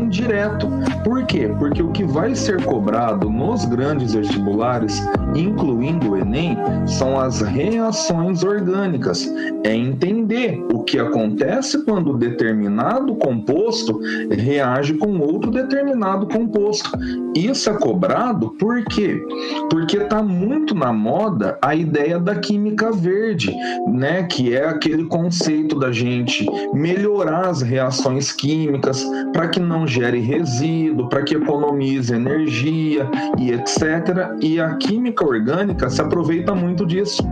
Por 1.03 1.25
quê? 1.25 1.53
Porque 1.59 1.81
o 1.81 1.91
que 1.91 2.03
vai 2.03 2.35
ser 2.35 2.63
cobrado 2.63 3.29
nos 3.29 3.65
grandes 3.65 4.13
vestibulares, 4.13 5.01
incluindo 5.35 6.11
o 6.11 6.17
Enem, 6.17 6.57
são 6.87 7.19
as 7.19 7.41
reações 7.41 8.43
orgânicas. 8.43 9.27
É 9.63 9.75
entender 9.75 10.63
que 10.85 10.99
acontece 10.99 11.83
quando 11.83 12.17
determinado 12.17 13.15
composto 13.15 13.99
reage 14.29 14.93
com 14.95 15.19
outro 15.19 15.51
determinado 15.51 16.27
composto. 16.27 16.89
Isso 17.35 17.69
é 17.69 17.73
cobrado 17.73 18.51
por 18.51 18.83
quê? 18.85 19.21
Porque 19.69 19.97
está 19.97 20.21
muito 20.21 20.73
na 20.73 20.93
moda 20.93 21.57
a 21.61 21.75
ideia 21.75 22.19
da 22.19 22.35
química 22.35 22.91
verde, 22.91 23.53
né? 23.87 24.23
Que 24.23 24.55
é 24.55 24.67
aquele 24.67 25.05
conceito 25.05 25.77
da 25.77 25.91
gente 25.91 26.45
melhorar 26.73 27.47
as 27.47 27.61
reações 27.61 28.31
químicas 28.31 29.05
para 29.33 29.47
que 29.47 29.59
não 29.59 29.87
gere 29.87 30.19
resíduo, 30.19 31.09
para 31.09 31.23
que 31.23 31.35
economize 31.35 32.13
energia 32.13 33.09
e 33.37 33.51
etc. 33.51 34.35
E 34.41 34.59
a 34.59 34.75
química 34.75 35.25
orgânica 35.25 35.89
se 35.89 36.01
aproveita 36.01 36.53
muito 36.53 36.85
disso. 36.85 37.23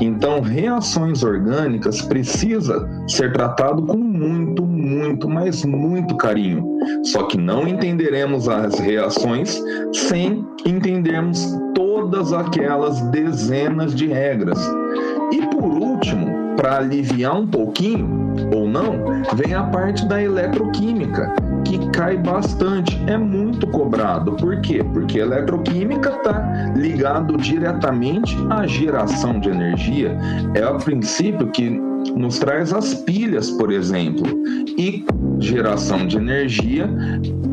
Então, 0.00 0.40
reações 0.40 1.22
orgânicas 1.22 2.02
precisa 2.02 2.88
ser 3.08 3.32
tratado 3.32 3.82
com 3.82 3.96
muito, 3.96 4.64
muito, 4.64 5.28
mas 5.28 5.64
muito 5.64 6.16
carinho. 6.16 6.64
Só 7.04 7.24
que 7.24 7.36
não 7.36 7.66
entenderemos 7.66 8.48
as 8.48 8.78
reações 8.78 9.60
sem 9.92 10.46
entendermos 10.64 11.58
todas 11.74 12.32
aquelas 12.32 13.00
dezenas 13.10 13.94
de 13.94 14.06
regras. 14.06 14.58
E 15.32 15.46
por 15.46 15.64
último, 15.64 16.54
para 16.56 16.78
aliviar 16.78 17.36
um 17.36 17.46
pouquinho 17.46 18.34
ou 18.54 18.68
não, 18.68 19.22
vem 19.34 19.54
a 19.54 19.62
parte 19.64 20.06
da 20.06 20.22
eletroquímica, 20.22 21.32
que 21.64 21.90
cai 21.90 22.16
bastante, 22.16 23.00
é 23.06 23.16
muito 23.16 23.66
cobrado. 23.66 24.32
Por 24.32 24.60
quê? 24.60 24.82
Porque 24.82 25.20
a 25.20 25.24
eletroquímica 25.24 26.10
está 26.10 26.72
ligado 26.76 27.36
diretamente 27.36 28.36
à 28.50 28.66
geração 28.66 29.38
de 29.40 29.48
energia. 29.50 30.16
É 30.54 30.66
o 30.66 30.78
princípio 30.78 31.46
que 31.48 31.89
nos 32.16 32.38
traz 32.38 32.72
as 32.72 32.94
pilhas, 32.94 33.50
por 33.50 33.70
exemplo. 33.70 34.26
E 34.78 35.04
geração 35.38 36.06
de 36.06 36.16
energia 36.16 36.88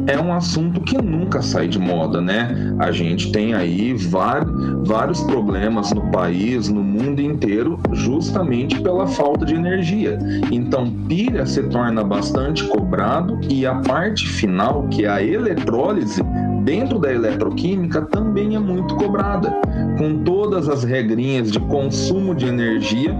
é 0.08 0.18
um 0.18 0.32
assunto 0.34 0.80
que 0.82 0.98
nunca 0.98 1.42
sai 1.42 1.68
de 1.68 1.78
moda, 1.78 2.22
né? 2.22 2.76
A 2.80 2.92
gente 2.92 3.32
tem 3.32 3.54
aí 3.54 3.94
vários 3.94 5.22
problemas 5.24 5.92
no 5.92 6.10
país, 6.12 6.70
no 6.70 6.82
mundo 6.82 7.22
inteiro, 7.22 7.78
justamente 7.92 8.80
pela 8.82 9.06
falta 9.08 9.46
de 9.46 9.54
energia. 9.54 10.18
Então, 10.52 10.90
pilha 11.08 11.46
se 11.46 11.64
torna 11.64 12.04
bastante 12.04 12.64
cobrado 12.68 13.40
e 13.50 13.66
a 13.66 13.76
parte 13.76 14.28
final, 14.28 14.88
que 14.88 15.06
é 15.06 15.10
a 15.10 15.22
eletrólise, 15.22 16.22
dentro 16.64 17.00
da 17.00 17.12
eletroquímica 17.12 18.02
também 18.02 18.56
é 18.56 18.60
muito 18.60 18.96
cobrada, 18.96 19.54
com 19.98 20.24
todas 20.24 20.70
as 20.70 20.84
regrinhas 20.84 21.52
de 21.52 21.60
consumo 21.62 22.34
de 22.34 22.46
energia 22.46 23.16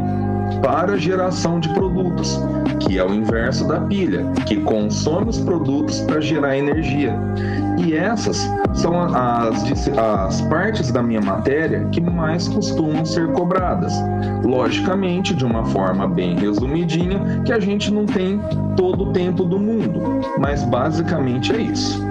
para 0.62 0.98
geração 0.98 1.60
de 1.60 1.70
produtos, 1.70 2.40
que 2.80 2.98
é 2.98 3.04
o 3.04 3.14
inverso 3.14 3.68
da 3.68 3.80
pilha, 3.82 4.26
que 4.46 4.58
consome 4.58 5.30
os 5.30 5.40
produtos 5.40 6.02
para 6.02 6.20
gerar 6.20 6.58
energia. 6.58 7.16
E 7.78 7.94
essas 7.94 8.50
são 8.74 9.00
as, 9.00 9.88
as 9.98 10.42
partes 10.42 10.92
da 10.92 11.02
minha 11.02 11.22
matéria 11.22 11.88
que 11.92 12.02
mais 12.02 12.48
costumam 12.48 13.06
ser 13.06 13.32
cobradas. 13.34 13.94
Logicamente, 14.44 15.34
de 15.34 15.46
uma 15.46 15.66
forma 15.66 16.08
bem 16.08 16.36
resumidinha, 16.36 17.42
que 17.46 17.54
a 17.54 17.60
gente 17.60 17.94
não 17.94 18.06
tem 18.06 18.40
todo 18.76 19.10
o 19.10 19.14
tempo 19.14 19.44
do 19.44 19.60
mundo, 19.60 20.22
mas 20.40 20.64
basicamente 20.64 21.54
é 21.54 21.62
isso. 21.62 22.04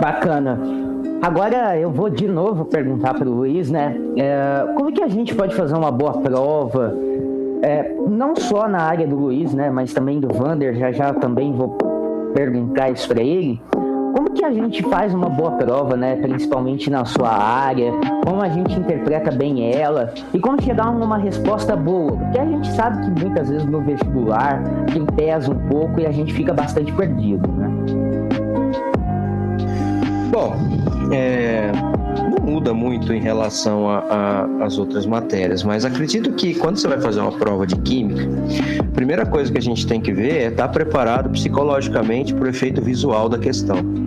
Bacana. 0.00 0.83
Agora 1.24 1.78
eu 1.78 1.90
vou 1.90 2.10
de 2.10 2.28
novo 2.28 2.66
perguntar 2.66 3.14
para 3.14 3.26
o 3.26 3.32
Luiz, 3.32 3.70
né? 3.70 3.96
É, 4.14 4.74
como 4.74 4.92
que 4.92 5.02
a 5.02 5.08
gente 5.08 5.34
pode 5.34 5.54
fazer 5.54 5.74
uma 5.74 5.90
boa 5.90 6.12
prova? 6.20 6.94
É, 7.62 7.94
não 8.06 8.36
só 8.36 8.68
na 8.68 8.82
área 8.82 9.06
do 9.06 9.16
Luiz, 9.16 9.54
né? 9.54 9.70
Mas 9.70 9.94
também 9.94 10.20
do 10.20 10.28
Vander, 10.28 10.74
já 10.74 10.92
já 10.92 11.14
também 11.14 11.50
vou 11.50 11.78
perguntar 12.34 12.90
isso 12.90 13.08
para 13.08 13.22
ele. 13.22 13.58
Como 13.72 14.32
que 14.32 14.44
a 14.44 14.52
gente 14.52 14.82
faz 14.82 15.14
uma 15.14 15.30
boa 15.30 15.52
prova, 15.52 15.96
né? 15.96 16.14
Principalmente 16.16 16.90
na 16.90 17.06
sua 17.06 17.30
área, 17.30 17.90
como 18.22 18.42
a 18.42 18.50
gente 18.50 18.78
interpreta 18.78 19.30
bem 19.30 19.74
ela 19.74 20.12
e 20.34 20.38
como 20.38 20.60
chegar 20.60 20.88
a 20.88 20.90
uma 20.90 21.16
resposta 21.16 21.74
boa, 21.74 22.18
porque 22.18 22.38
a 22.38 22.44
gente 22.44 22.70
sabe 22.72 23.02
que 23.02 23.24
muitas 23.24 23.48
vezes 23.48 23.66
no 23.66 23.80
vestibular 23.80 24.62
tem 24.92 25.06
pesa 25.06 25.50
um 25.50 25.68
pouco 25.70 26.00
e 26.00 26.06
a 26.06 26.10
gente 26.10 26.34
fica 26.34 26.52
bastante 26.52 26.92
perdido, 26.92 27.50
né? 27.50 27.70
Bom, 30.30 30.83
é, 31.12 31.72
não 32.30 32.52
muda 32.52 32.72
muito 32.72 33.12
em 33.12 33.20
relação 33.20 33.86
às 34.62 34.78
outras 34.78 35.06
matérias, 35.06 35.62
mas 35.62 35.84
acredito 35.84 36.32
que 36.32 36.54
quando 36.54 36.76
você 36.76 36.88
vai 36.88 37.00
fazer 37.00 37.20
uma 37.20 37.32
prova 37.32 37.66
de 37.66 37.76
química, 37.76 38.28
a 38.80 38.94
primeira 38.94 39.26
coisa 39.26 39.50
que 39.50 39.58
a 39.58 39.62
gente 39.62 39.86
tem 39.86 40.00
que 40.00 40.12
ver 40.12 40.42
é 40.42 40.46
estar 40.48 40.68
preparado 40.68 41.30
psicologicamente 41.30 42.34
para 42.34 42.44
o 42.44 42.48
efeito 42.48 42.80
visual 42.82 43.28
da 43.28 43.38
questão 43.38 44.04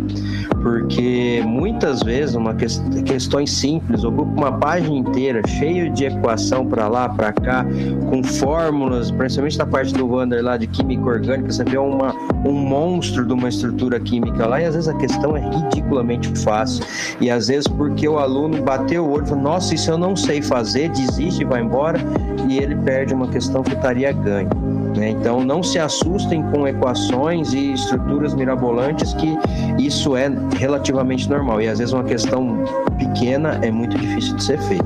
porque 0.62 1.44
muitas 1.46 2.02
vezes 2.04 2.36
uma 2.36 2.54
que, 2.54 2.66
questões 3.04 3.52
simples 3.52 4.04
ocupa 4.04 4.32
uma 4.32 4.52
página 4.52 4.96
inteira 4.96 5.42
cheia 5.48 5.90
de 5.90 6.06
equação 6.06 6.66
para 6.66 6.88
lá, 6.88 7.10
para 7.10 7.32
cá, 7.34 7.66
com 8.10 8.24
fórmulas, 8.24 9.12
principalmente 9.12 9.58
na 9.58 9.66
parte 9.66 9.94
do 9.94 10.08
Wander 10.08 10.44
lá 10.44 10.58
de 10.58 10.68
química 10.68 11.04
orgânica, 11.04 11.52
você 11.52 11.64
vê 11.64 11.78
uma, 11.78 12.14
um 12.46 12.54
monstro 12.54 13.26
de 13.26 13.34
uma 13.34 13.50
estrutura 13.50 14.00
química 14.00 14.46
lá 14.46 14.62
e 14.62 14.66
às 14.66 14.76
vezes 14.76 14.90
a 14.90 14.98
questão 14.98 15.36
é 15.36 15.42
ridiculamente 15.42 16.30
fácil 16.40 16.86
e 17.20 17.30
às 17.30 17.48
vezes 17.48 17.68
porque 17.68 18.08
o 18.08 18.18
aluno 18.18 18.62
bateu 18.62 19.06
o 19.06 19.12
olho 19.12 19.26
e 19.26 19.28
falou, 19.28 19.44
nossa, 19.44 19.74
isso 19.74 19.92
eu 19.92 19.98
não 19.98 20.16
sei 20.16 20.42
fazer, 20.42 20.90
desiste 20.90 21.44
vai 21.44 21.62
embora 21.62 22.00
e 22.48 22.58
ele 22.58 22.76
perde 22.76 23.14
uma 23.14 23.28
questão 23.28 23.64
que 23.64 23.74
estaria 23.74 24.12
ganho. 24.12 24.77
Né? 24.98 25.12
Então, 25.12 25.44
não 25.44 25.62
se 25.62 25.78
assustem 25.78 26.42
com 26.52 26.68
equações 26.68 27.54
e 27.54 27.74
estruturas 27.74 28.34
mirabolantes, 28.34 29.14
que 29.14 29.38
isso 29.78 30.16
é 30.16 30.28
relativamente 30.56 31.30
normal. 31.30 31.62
E 31.62 31.68
às 31.68 31.78
vezes 31.78 31.94
uma 31.94 32.04
questão 32.04 32.66
pequena 32.98 33.60
é 33.62 33.70
muito 33.70 33.96
difícil 33.96 34.36
de 34.36 34.44
ser 34.44 34.60
feita. 34.64 34.86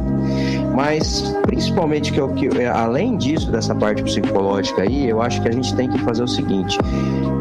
Mas, 0.75 1.33
principalmente, 1.43 2.11
que, 2.11 2.19
eu, 2.19 2.27
que 2.33 2.49
além 2.65 3.15
disso, 3.15 3.49
dessa 3.51 3.73
parte 3.73 4.03
psicológica 4.03 4.81
aí, 4.81 5.07
eu 5.07 5.21
acho 5.21 5.41
que 5.41 5.47
a 5.47 5.51
gente 5.51 5.73
tem 5.75 5.89
que 5.89 5.97
fazer 5.99 6.23
o 6.23 6.27
seguinte: 6.27 6.77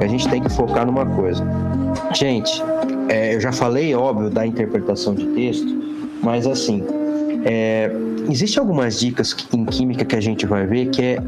a 0.01 0.07
gente 0.07 0.29
tem 0.29 0.41
que 0.41 0.49
focar 0.49 0.87
numa 0.87 1.07
coisa. 1.07 1.45
Gente, 2.15 2.63
é, 3.09 3.35
eu 3.35 3.41
já 3.41 3.51
falei, 3.51 3.93
óbvio, 3.97 4.31
da 4.31 4.47
interpretação 4.47 5.13
de 5.15 5.27
texto, 5.27 5.67
mas 6.23 6.47
assim, 6.47 6.85
é, 7.45 7.91
Existem 8.29 8.61
algumas 8.61 9.01
dicas 9.01 9.35
em 9.53 9.65
química 9.65 10.05
que 10.05 10.15
a 10.15 10.21
gente 10.21 10.47
vai 10.47 10.65
ver 10.65 10.87
que 10.91 11.03
é 11.03 11.19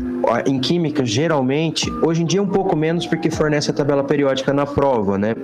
em 0.47 0.59
química 0.59 1.05
geralmente 1.05 1.91
hoje 2.02 2.23
em 2.23 2.26
dia 2.26 2.43
um 2.43 2.47
pouco 2.47 2.76
menos 2.76 3.07
porque 3.07 3.31
fornece 3.31 3.71
a 3.71 3.75
tabela 3.75 4.05
periódica 4.05 4.52
na 4.52 4.67
prova, 4.67 5.19
né? 5.19 5.35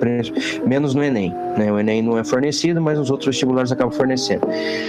Menos 0.66 0.94
no 0.94 1.02
Enem, 1.02 1.34
né? 1.56 1.70
O 1.72 1.78
Enem 1.78 2.02
não 2.02 2.18
é 2.18 2.24
fornecido, 2.24 2.80
mas 2.80 2.98
os 2.98 3.10
outros 3.10 3.26
vestibulares 3.26 3.72
acabam 3.72 3.92
fornecendo. 3.92 4.46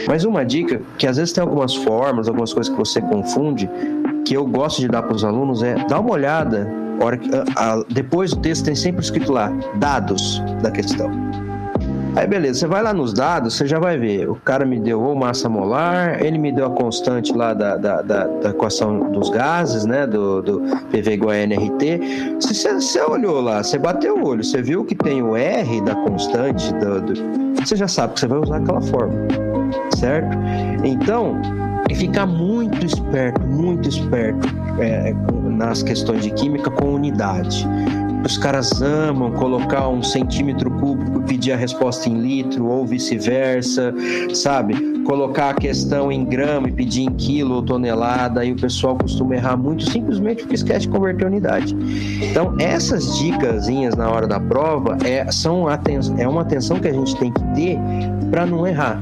Mas 0.07 0.23
uma 0.23 0.45
dica 0.45 0.81
que 0.97 1.07
às 1.07 1.17
vezes 1.17 1.33
tem 1.33 1.41
algumas 1.41 1.75
formas, 1.75 2.27
algumas 2.27 2.53
coisas 2.53 2.71
que 2.71 2.77
você 2.77 3.01
confunde, 3.01 3.69
que 4.25 4.35
eu 4.35 4.45
gosto 4.45 4.81
de 4.81 4.87
dar 4.87 5.03
para 5.03 5.15
os 5.15 5.23
alunos 5.23 5.63
é 5.63 5.75
dar 5.87 5.99
uma 5.99 6.11
olhada, 6.11 6.67
hora 7.01 7.17
que, 7.17 7.29
depois 7.89 8.31
do 8.31 8.37
texto 8.37 8.65
tem 8.65 8.75
sempre 8.75 9.01
escrito 9.01 9.31
lá 9.31 9.51
dados 9.75 10.41
da 10.61 10.71
questão. 10.71 11.09
Aí 12.19 12.27
beleza, 12.27 12.59
você 12.59 12.67
vai 12.67 12.83
lá 12.83 12.93
nos 12.93 13.13
dados, 13.13 13.55
você 13.55 13.65
já 13.65 13.79
vai 13.79 13.97
ver. 13.97 14.29
O 14.29 14.35
cara 14.35 14.65
me 14.65 14.77
deu 14.77 15.01
ou 15.01 15.15
massa 15.15 15.47
molar, 15.47 16.21
ele 16.21 16.37
me 16.37 16.51
deu 16.51 16.65
a 16.65 16.69
constante 16.69 17.31
lá 17.31 17.53
da, 17.53 17.77
da, 17.77 18.01
da, 18.01 18.27
da 18.27 18.49
equação 18.49 19.09
dos 19.09 19.29
gases, 19.29 19.85
né? 19.85 20.05
Do, 20.05 20.41
do 20.41 20.59
PV 20.91 21.13
igual 21.13 21.31
a 21.31 21.37
NRT. 21.37 22.41
Se 22.41 22.53
você, 22.53 22.73
você 22.73 23.01
olhou 23.01 23.39
lá, 23.39 23.63
você 23.63 23.77
bateu 23.77 24.17
o 24.17 24.27
olho, 24.27 24.43
você 24.43 24.61
viu 24.61 24.83
que 24.83 24.95
tem 24.95 25.23
o 25.23 25.37
R 25.37 25.79
da 25.79 25.95
constante, 25.95 26.73
do, 26.73 27.01
do, 27.01 27.13
você 27.65 27.77
já 27.77 27.87
sabe 27.87 28.15
que 28.15 28.19
você 28.19 28.27
vai 28.27 28.39
usar 28.39 28.57
aquela 28.57 28.81
forma, 28.81 29.15
certo? 29.95 30.37
Então, 30.83 31.39
ficar 31.95 32.25
muito 32.25 32.85
esperto, 32.85 33.39
muito 33.47 33.87
esperto 33.87 34.45
é, 34.77 35.13
nas 35.45 35.81
questões 35.83 36.23
de 36.23 36.31
química 36.31 36.69
com 36.69 36.95
unidade. 36.95 37.65
Os 38.23 38.37
caras 38.37 38.81
amam 38.81 39.31
colocar 39.31 39.87
um 39.87 40.03
centímetro 40.03 40.69
cúbico 40.71 41.21
e 41.21 41.23
pedir 41.23 41.51
a 41.53 41.55
resposta 41.55 42.09
em 42.09 42.19
litro, 42.19 42.67
ou 42.67 42.85
vice-versa, 42.85 43.93
sabe? 44.33 44.99
Colocar 45.03 45.51
a 45.51 45.53
questão 45.53 46.11
em 46.11 46.25
grama 46.25 46.67
e 46.67 46.71
pedir 46.71 47.03
em 47.03 47.11
quilo 47.11 47.55
ou 47.55 47.63
tonelada, 47.63 48.43
e 48.45 48.51
o 48.51 48.55
pessoal 48.55 48.97
costuma 48.97 49.35
errar 49.35 49.57
muito 49.57 49.89
simplesmente 49.89 50.41
porque 50.41 50.55
esquece 50.55 50.81
de 50.81 50.89
converter 50.89 51.25
unidade. 51.25 51.75
Então, 52.21 52.55
essas 52.59 53.17
dicasinhas 53.17 53.95
na 53.95 54.09
hora 54.09 54.27
da 54.27 54.39
prova 54.39 54.97
é, 55.03 55.31
são 55.31 55.67
é 56.17 56.27
uma 56.27 56.41
atenção 56.41 56.79
que 56.79 56.87
a 56.87 56.93
gente 56.93 57.15
tem 57.17 57.31
que 57.31 57.41
ter 57.55 57.79
para 58.29 58.45
não 58.45 58.67
errar 58.67 59.01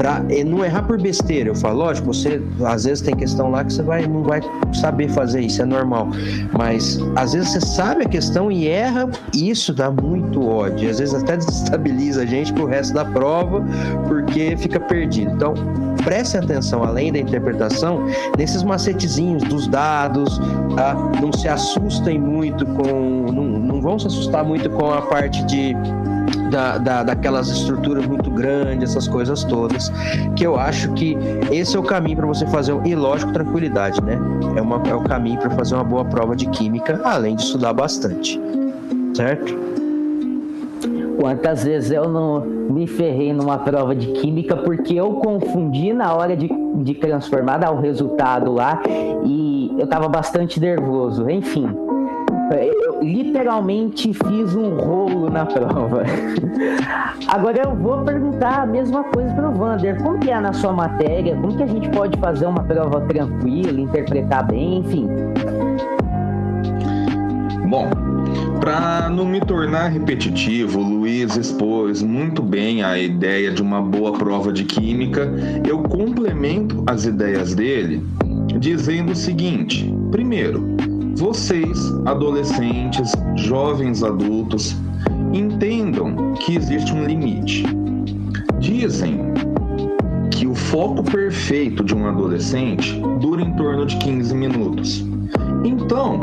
para 0.00 0.24
não 0.46 0.64
errar 0.64 0.84
por 0.84 0.98
besteira. 0.98 1.50
Eu 1.50 1.54
falo, 1.54 1.80
lógico, 1.80 2.06
você 2.06 2.40
às 2.64 2.84
vezes 2.84 3.02
tem 3.02 3.14
questão 3.14 3.50
lá 3.50 3.62
que 3.62 3.70
você 3.70 3.82
vai, 3.82 4.06
não 4.06 4.22
vai 4.22 4.40
saber 4.72 5.10
fazer 5.10 5.42
isso, 5.42 5.60
é 5.60 5.66
normal. 5.66 6.08
Mas 6.56 6.98
às 7.16 7.34
vezes 7.34 7.50
você 7.50 7.60
sabe 7.60 8.06
a 8.06 8.08
questão 8.08 8.50
e 8.50 8.66
erra, 8.66 9.10
e 9.34 9.50
isso 9.50 9.74
dá 9.74 9.90
muito 9.90 10.48
ódio. 10.48 10.88
Às 10.88 11.00
vezes 11.00 11.14
até 11.14 11.36
desestabiliza 11.36 12.22
a 12.22 12.26
gente 12.26 12.50
pro 12.50 12.64
resto 12.64 12.94
da 12.94 13.04
prova, 13.04 13.62
porque 14.08 14.56
fica 14.56 14.80
perdido. 14.80 15.32
Então, 15.32 15.52
preste 16.02 16.38
atenção, 16.38 16.82
além 16.82 17.12
da 17.12 17.18
interpretação, 17.18 18.06
nesses 18.38 18.62
macetezinhos 18.62 19.42
dos 19.42 19.68
dados, 19.68 20.40
tá? 20.76 20.94
Não 21.20 21.30
se 21.30 21.46
assustem 21.46 22.18
muito 22.18 22.64
com. 22.64 23.30
Não, 23.30 23.44
não 23.44 23.80
vão 23.82 23.98
se 23.98 24.06
assustar 24.06 24.46
muito 24.46 24.70
com 24.70 24.90
a 24.90 25.02
parte 25.02 25.44
de 25.44 25.76
da, 26.50 26.78
da, 26.78 27.02
daquelas 27.02 27.48
estruturas 27.48 28.06
muito 28.06 28.30
grandes, 28.30 28.90
essas 28.90 29.08
coisas 29.08 29.44
todas, 29.44 29.90
que 30.36 30.44
eu 30.44 30.58
acho 30.58 30.92
que 30.92 31.16
esse 31.50 31.76
é 31.76 31.78
o 31.78 31.82
caminho 31.82 32.16
para 32.16 32.26
você 32.26 32.46
fazer, 32.46 32.78
e 32.84 32.94
lógico, 32.94 33.32
tranquilidade, 33.32 34.02
né? 34.02 34.18
É, 34.56 34.60
uma, 34.60 34.82
é 34.88 34.94
o 34.94 35.02
caminho 35.02 35.38
para 35.38 35.50
fazer 35.50 35.74
uma 35.74 35.84
boa 35.84 36.04
prova 36.04 36.34
de 36.34 36.46
química, 36.48 37.00
além 37.04 37.36
de 37.36 37.42
estudar 37.42 37.72
bastante, 37.72 38.40
certo? 39.14 39.70
Quantas 41.20 41.64
vezes 41.64 41.90
eu 41.90 42.08
não 42.08 42.40
me 42.40 42.86
ferrei 42.86 43.32
numa 43.32 43.58
prova 43.58 43.94
de 43.94 44.06
química 44.12 44.56
porque 44.56 44.94
eu 44.94 45.12
confundi 45.14 45.92
na 45.92 46.14
hora 46.14 46.34
de, 46.34 46.48
de 46.76 46.94
transformar, 46.94 47.58
dar 47.58 47.72
o 47.72 47.80
resultado 47.80 48.52
lá 48.52 48.80
e 49.24 49.74
eu 49.78 49.84
estava 49.84 50.08
bastante 50.08 50.58
nervoso. 50.58 51.28
Enfim, 51.28 51.68
literalmente 53.02 54.12
fiz 54.12 54.54
um 54.54 54.76
rolo 54.76 55.30
na 55.30 55.46
prova. 55.46 56.04
Agora 57.28 57.62
eu 57.62 57.74
vou 57.76 58.02
perguntar 58.04 58.62
a 58.62 58.66
mesma 58.66 59.04
coisa 59.04 59.32
para 59.34 59.48
o 59.48 59.52
Vander. 59.52 60.02
Como 60.02 60.18
que 60.18 60.30
é 60.30 60.40
na 60.40 60.52
sua 60.52 60.72
matéria? 60.72 61.36
Como 61.36 61.56
que 61.56 61.62
a 61.62 61.66
gente 61.66 61.88
pode 61.90 62.18
fazer 62.18 62.46
uma 62.46 62.62
prova 62.62 63.00
tranquila, 63.02 63.80
interpretar 63.80 64.46
bem, 64.46 64.78
enfim? 64.78 65.08
Bom, 67.68 67.88
para 68.60 69.08
não 69.08 69.24
me 69.24 69.40
tornar 69.40 69.88
repetitivo, 69.88 70.80
o 70.80 70.82
Luiz 70.82 71.36
expôs 71.36 72.02
muito 72.02 72.42
bem 72.42 72.82
a 72.82 72.98
ideia 72.98 73.52
de 73.52 73.62
uma 73.62 73.80
boa 73.80 74.12
prova 74.12 74.52
de 74.52 74.64
química. 74.64 75.32
Eu 75.66 75.82
complemento 75.84 76.82
as 76.86 77.04
ideias 77.06 77.54
dele 77.54 78.04
dizendo 78.58 79.12
o 79.12 79.16
seguinte: 79.16 79.94
primeiro, 80.10 80.76
vocês, 81.20 81.78
adolescentes, 82.06 83.12
jovens 83.36 84.02
adultos, 84.02 84.74
entendam 85.34 86.32
que 86.36 86.56
existe 86.56 86.94
um 86.94 87.04
limite. 87.04 87.62
Dizem 88.58 89.20
que 90.30 90.46
o 90.46 90.54
foco 90.54 91.02
perfeito 91.02 91.84
de 91.84 91.94
um 91.94 92.06
adolescente 92.06 92.98
dura 93.20 93.42
em 93.42 93.52
torno 93.52 93.84
de 93.84 93.98
15 93.98 94.34
minutos. 94.34 95.04
Então, 95.62 96.18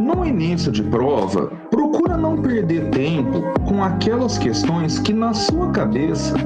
no 0.00 0.24
início 0.24 0.72
de 0.72 0.82
prova, 0.82 1.52
procura 1.70 2.16
não 2.16 2.40
perder 2.40 2.88
tempo 2.88 3.42
com 3.66 3.84
aquelas 3.84 4.38
questões 4.38 4.98
que 4.98 5.12
na 5.12 5.34
sua 5.34 5.70
cabeça 5.72 6.36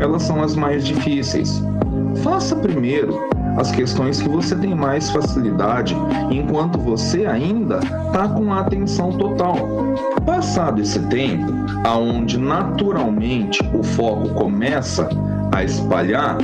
elas 0.00 0.24
são 0.24 0.42
as 0.42 0.56
mais 0.56 0.84
difíceis. 0.84 1.62
Faça 2.16 2.56
primeiro 2.56 3.27
as 3.58 3.72
questões 3.72 4.22
que 4.22 4.28
você 4.28 4.54
tem 4.54 4.72
mais 4.72 5.10
facilidade, 5.10 5.96
enquanto 6.30 6.78
você 6.78 7.26
ainda 7.26 7.78
está 7.78 8.28
com 8.28 8.52
a 8.52 8.60
atenção 8.60 9.10
total. 9.10 9.56
Passado 10.24 10.80
esse 10.80 11.00
tempo, 11.08 11.52
aonde 11.84 12.38
naturalmente 12.38 13.58
o 13.74 13.82
foco 13.82 14.28
começa 14.34 15.08
a 15.52 15.64
espalhar, 15.64 16.38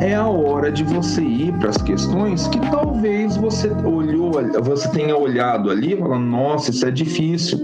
é 0.00 0.14
a 0.14 0.26
hora 0.28 0.70
de 0.70 0.84
você 0.84 1.22
ir 1.22 1.52
para 1.54 1.70
as 1.70 1.78
questões 1.78 2.46
que 2.46 2.60
talvez 2.70 3.36
você 3.36 3.72
olhou, 3.84 4.32
você 4.62 4.88
tenha 4.90 5.16
olhado 5.16 5.70
ali 5.70 5.96
falando, 5.96 6.24
nossa, 6.24 6.70
isso 6.70 6.86
é 6.86 6.90
difícil. 6.92 7.58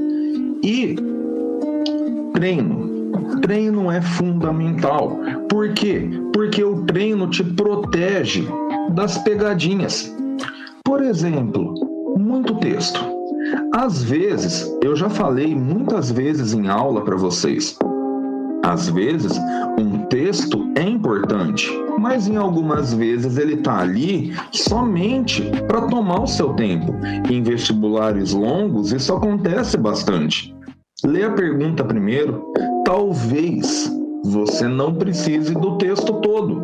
E 0.65 0.97
treino, 2.33 3.39
treino 3.41 3.89
é 3.89 4.01
fundamental. 4.01 5.17
Por 5.49 5.73
quê? 5.75 6.11
Porque 6.33 6.65
o 6.65 6.83
treino 6.83 7.29
te 7.29 7.45
protege 7.45 8.49
das 8.91 9.19
pegadinhas. 9.19 10.15
Por 10.85 11.03
exemplo, 11.03 11.75
muito 12.19 12.55
texto. 12.57 13.01
Às 13.75 14.03
vezes, 14.03 14.71
eu 14.83 14.95
já 14.97 15.09
falei 15.11 15.55
muitas 15.55 16.11
vezes 16.11 16.55
em 16.55 16.69
aula 16.69 17.03
para 17.03 17.17
vocês. 17.17 17.77
Às 18.65 18.89
vezes, 18.89 19.39
um 19.79 20.07
texto 20.07 20.73
é 20.77 20.83
importante, 20.83 21.71
mas 21.99 22.27
em 22.27 22.37
algumas 22.37 22.95
vezes 22.95 23.37
ele 23.37 23.55
está 23.55 23.81
ali 23.81 24.33
somente 24.53 25.43
para 25.67 25.83
tomar 25.83 26.23
o 26.23 26.27
seu 26.27 26.55
tempo. 26.55 26.95
Em 27.31 27.43
vestibulares 27.43 28.33
longos, 28.33 28.93
isso 28.93 29.13
acontece 29.13 29.77
bastante. 29.77 30.55
Lê 31.05 31.25
a 31.25 31.31
pergunta 31.31 31.85
primeiro. 31.85 32.43
Talvez 32.87 33.93
você 34.25 34.67
não 34.67 34.95
precise 34.95 35.53
do 35.53 35.77
texto 35.77 36.15
todo. 36.15 36.63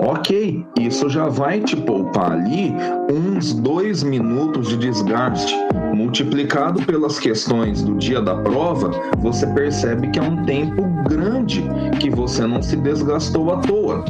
Ok, 0.00 0.64
isso 0.78 1.08
já 1.08 1.28
vai 1.28 1.60
te 1.60 1.76
poupar 1.76 2.32
ali 2.32 2.72
uns 3.12 3.52
dois 3.52 4.02
minutos 4.02 4.68
de 4.68 4.76
desgaste. 4.76 5.54
Multiplicado 5.92 6.80
pelas 6.82 7.18
questões 7.18 7.82
do 7.82 7.96
dia 7.96 8.22
da 8.22 8.36
prova, 8.36 8.90
você 9.18 9.46
percebe 9.48 10.08
que 10.08 10.18
é 10.18 10.22
um 10.22 10.44
tempo 10.44 10.82
grande 11.08 11.64
que 11.98 12.08
você 12.08 12.46
não 12.46 12.62
se 12.62 12.76
desgastou 12.76 13.52
à 13.52 13.58
toa. 13.58 14.04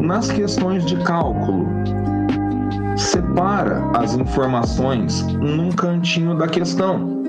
Nas 0.00 0.30
questões 0.30 0.84
de 0.86 0.96
cálculo, 1.04 1.66
separa 2.96 3.82
as 3.94 4.16
informações 4.16 5.22
num 5.34 5.70
cantinho 5.70 6.36
da 6.36 6.48
questão. 6.48 7.22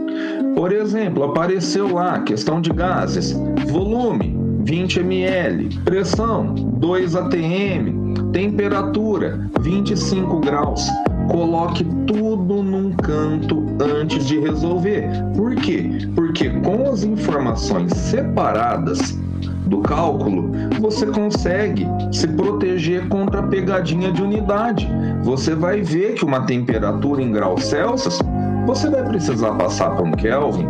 Por 0.56 0.72
exemplo, 0.72 1.24
apareceu 1.24 1.94
lá 1.94 2.22
questão 2.22 2.62
de 2.62 2.72
gases, 2.72 3.34
volume, 3.68 4.43
20 4.64 5.00
ml, 5.02 5.80
pressão 5.84 6.54
2 6.54 7.16
atm, 7.16 8.32
temperatura 8.32 9.50
25 9.60 10.40
graus. 10.40 10.88
Coloque 11.30 11.84
tudo 12.08 12.64
num 12.64 12.92
canto 12.94 13.66
antes 13.80 14.26
de 14.26 14.40
resolver. 14.40 15.10
Por 15.36 15.56
quê? 15.56 15.90
Porque 16.16 16.50
com 16.50 16.90
as 16.90 17.04
informações 17.04 17.94
separadas 17.94 19.18
do 19.66 19.80
cálculo, 19.80 20.52
você 20.80 21.06
consegue 21.08 21.86
se 22.12 22.28
proteger 22.28 23.08
contra 23.08 23.40
a 23.40 23.48
pegadinha 23.48 24.12
de 24.12 24.22
unidade. 24.22 24.90
Você 25.24 25.56
vai 25.56 25.82
ver 25.82 26.14
que 26.14 26.26
uma 26.26 26.46
temperatura 26.46 27.22
em 27.22 27.32
graus 27.32 27.66
Celsius, 27.66 28.20
você 28.66 28.90
vai 28.90 29.04
precisar 29.04 29.52
passar 29.54 29.92
para 29.92 30.06
um 30.06 30.12
Kelvin, 30.12 30.68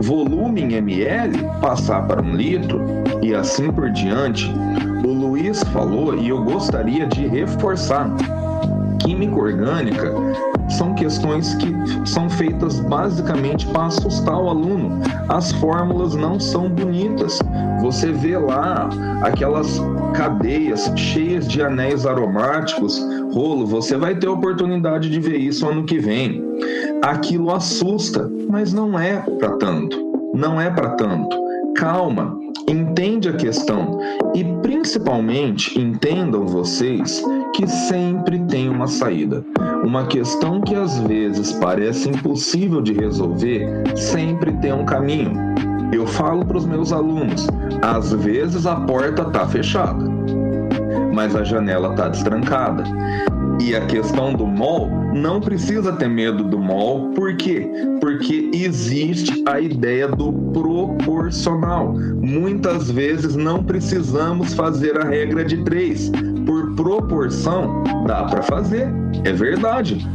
volume 0.00 0.62
em 0.62 0.74
ml 0.74 1.38
passar 1.60 2.06
para 2.06 2.22
um 2.22 2.34
litro 2.34 3.05
e 3.22 3.34
assim 3.34 3.70
por 3.72 3.90
diante, 3.90 4.52
o 5.04 5.12
Luiz 5.12 5.62
falou 5.64 6.16
e 6.16 6.28
eu 6.28 6.42
gostaria 6.42 7.06
de 7.06 7.26
reforçar. 7.26 8.10
Química 8.98 9.36
orgânica 9.36 10.12
são 10.68 10.94
questões 10.94 11.54
que 11.54 11.72
são 12.04 12.28
feitas 12.28 12.80
basicamente 12.80 13.66
para 13.66 13.86
assustar 13.86 14.36
o 14.36 14.48
aluno. 14.48 15.00
As 15.28 15.52
fórmulas 15.52 16.14
não 16.14 16.40
são 16.40 16.68
bonitas. 16.68 17.38
Você 17.80 18.10
vê 18.10 18.36
lá 18.36 18.88
aquelas 19.22 19.80
cadeias 20.14 20.90
cheias 20.96 21.46
de 21.46 21.62
anéis 21.62 22.06
aromáticos, 22.06 23.00
rolo, 23.32 23.66
você 23.66 23.96
vai 23.96 24.16
ter 24.16 24.28
oportunidade 24.28 25.10
de 25.10 25.20
ver 25.20 25.36
isso 25.36 25.68
ano 25.68 25.84
que 25.84 25.98
vem. 25.98 26.42
Aquilo 27.02 27.54
assusta, 27.54 28.30
mas 28.48 28.72
não 28.72 28.98
é 28.98 29.18
para 29.38 29.50
tanto. 29.56 30.04
Não 30.34 30.60
é 30.60 30.68
para 30.70 30.90
tanto 30.90 31.45
calma, 31.76 32.38
entende 32.68 33.28
a 33.28 33.34
questão 33.34 34.00
e 34.34 34.42
principalmente 34.62 35.78
entendam 35.78 36.46
vocês 36.46 37.22
que 37.54 37.66
sempre 37.66 38.38
tem 38.46 38.68
uma 38.68 38.86
saída. 38.86 39.44
Uma 39.84 40.06
questão 40.06 40.60
que 40.60 40.74
às 40.74 40.98
vezes 41.00 41.52
parece 41.52 42.08
impossível 42.08 42.80
de 42.80 42.92
resolver, 42.92 43.68
sempre 43.94 44.52
tem 44.54 44.72
um 44.72 44.84
caminho. 44.84 45.32
Eu 45.92 46.06
falo 46.06 46.44
para 46.44 46.56
os 46.56 46.66
meus 46.66 46.92
alunos, 46.92 47.46
às 47.82 48.12
vezes 48.12 48.66
a 48.66 48.76
porta 48.76 49.22
está 49.22 49.46
fechada, 49.46 50.04
mas 51.14 51.36
a 51.36 51.44
janela 51.44 51.90
está 51.90 52.08
destrancada. 52.08 52.84
E 53.58 53.74
a 53.74 53.84
questão 53.86 54.34
do 54.34 54.46
mall, 54.46 54.88
não 55.14 55.40
precisa 55.40 55.92
ter 55.92 56.08
medo 56.08 56.44
do 56.44 56.58
mall, 56.58 57.10
por 57.14 57.34
quê? 57.36 57.68
Porque 58.00 58.50
existe 58.52 59.42
a 59.48 59.58
ideia 59.58 60.08
do 60.08 60.32
proporcional. 60.52 61.94
Muitas 62.20 62.90
vezes 62.90 63.34
não 63.34 63.64
precisamos 63.64 64.52
fazer 64.52 64.98
a 65.00 65.04
regra 65.04 65.44
de 65.44 65.56
três. 65.64 66.12
Por 66.44 66.74
proporção, 66.74 67.82
dá 68.06 68.24
para 68.24 68.42
fazer, 68.42 68.88
é 69.24 69.32
verdade. 69.32 70.06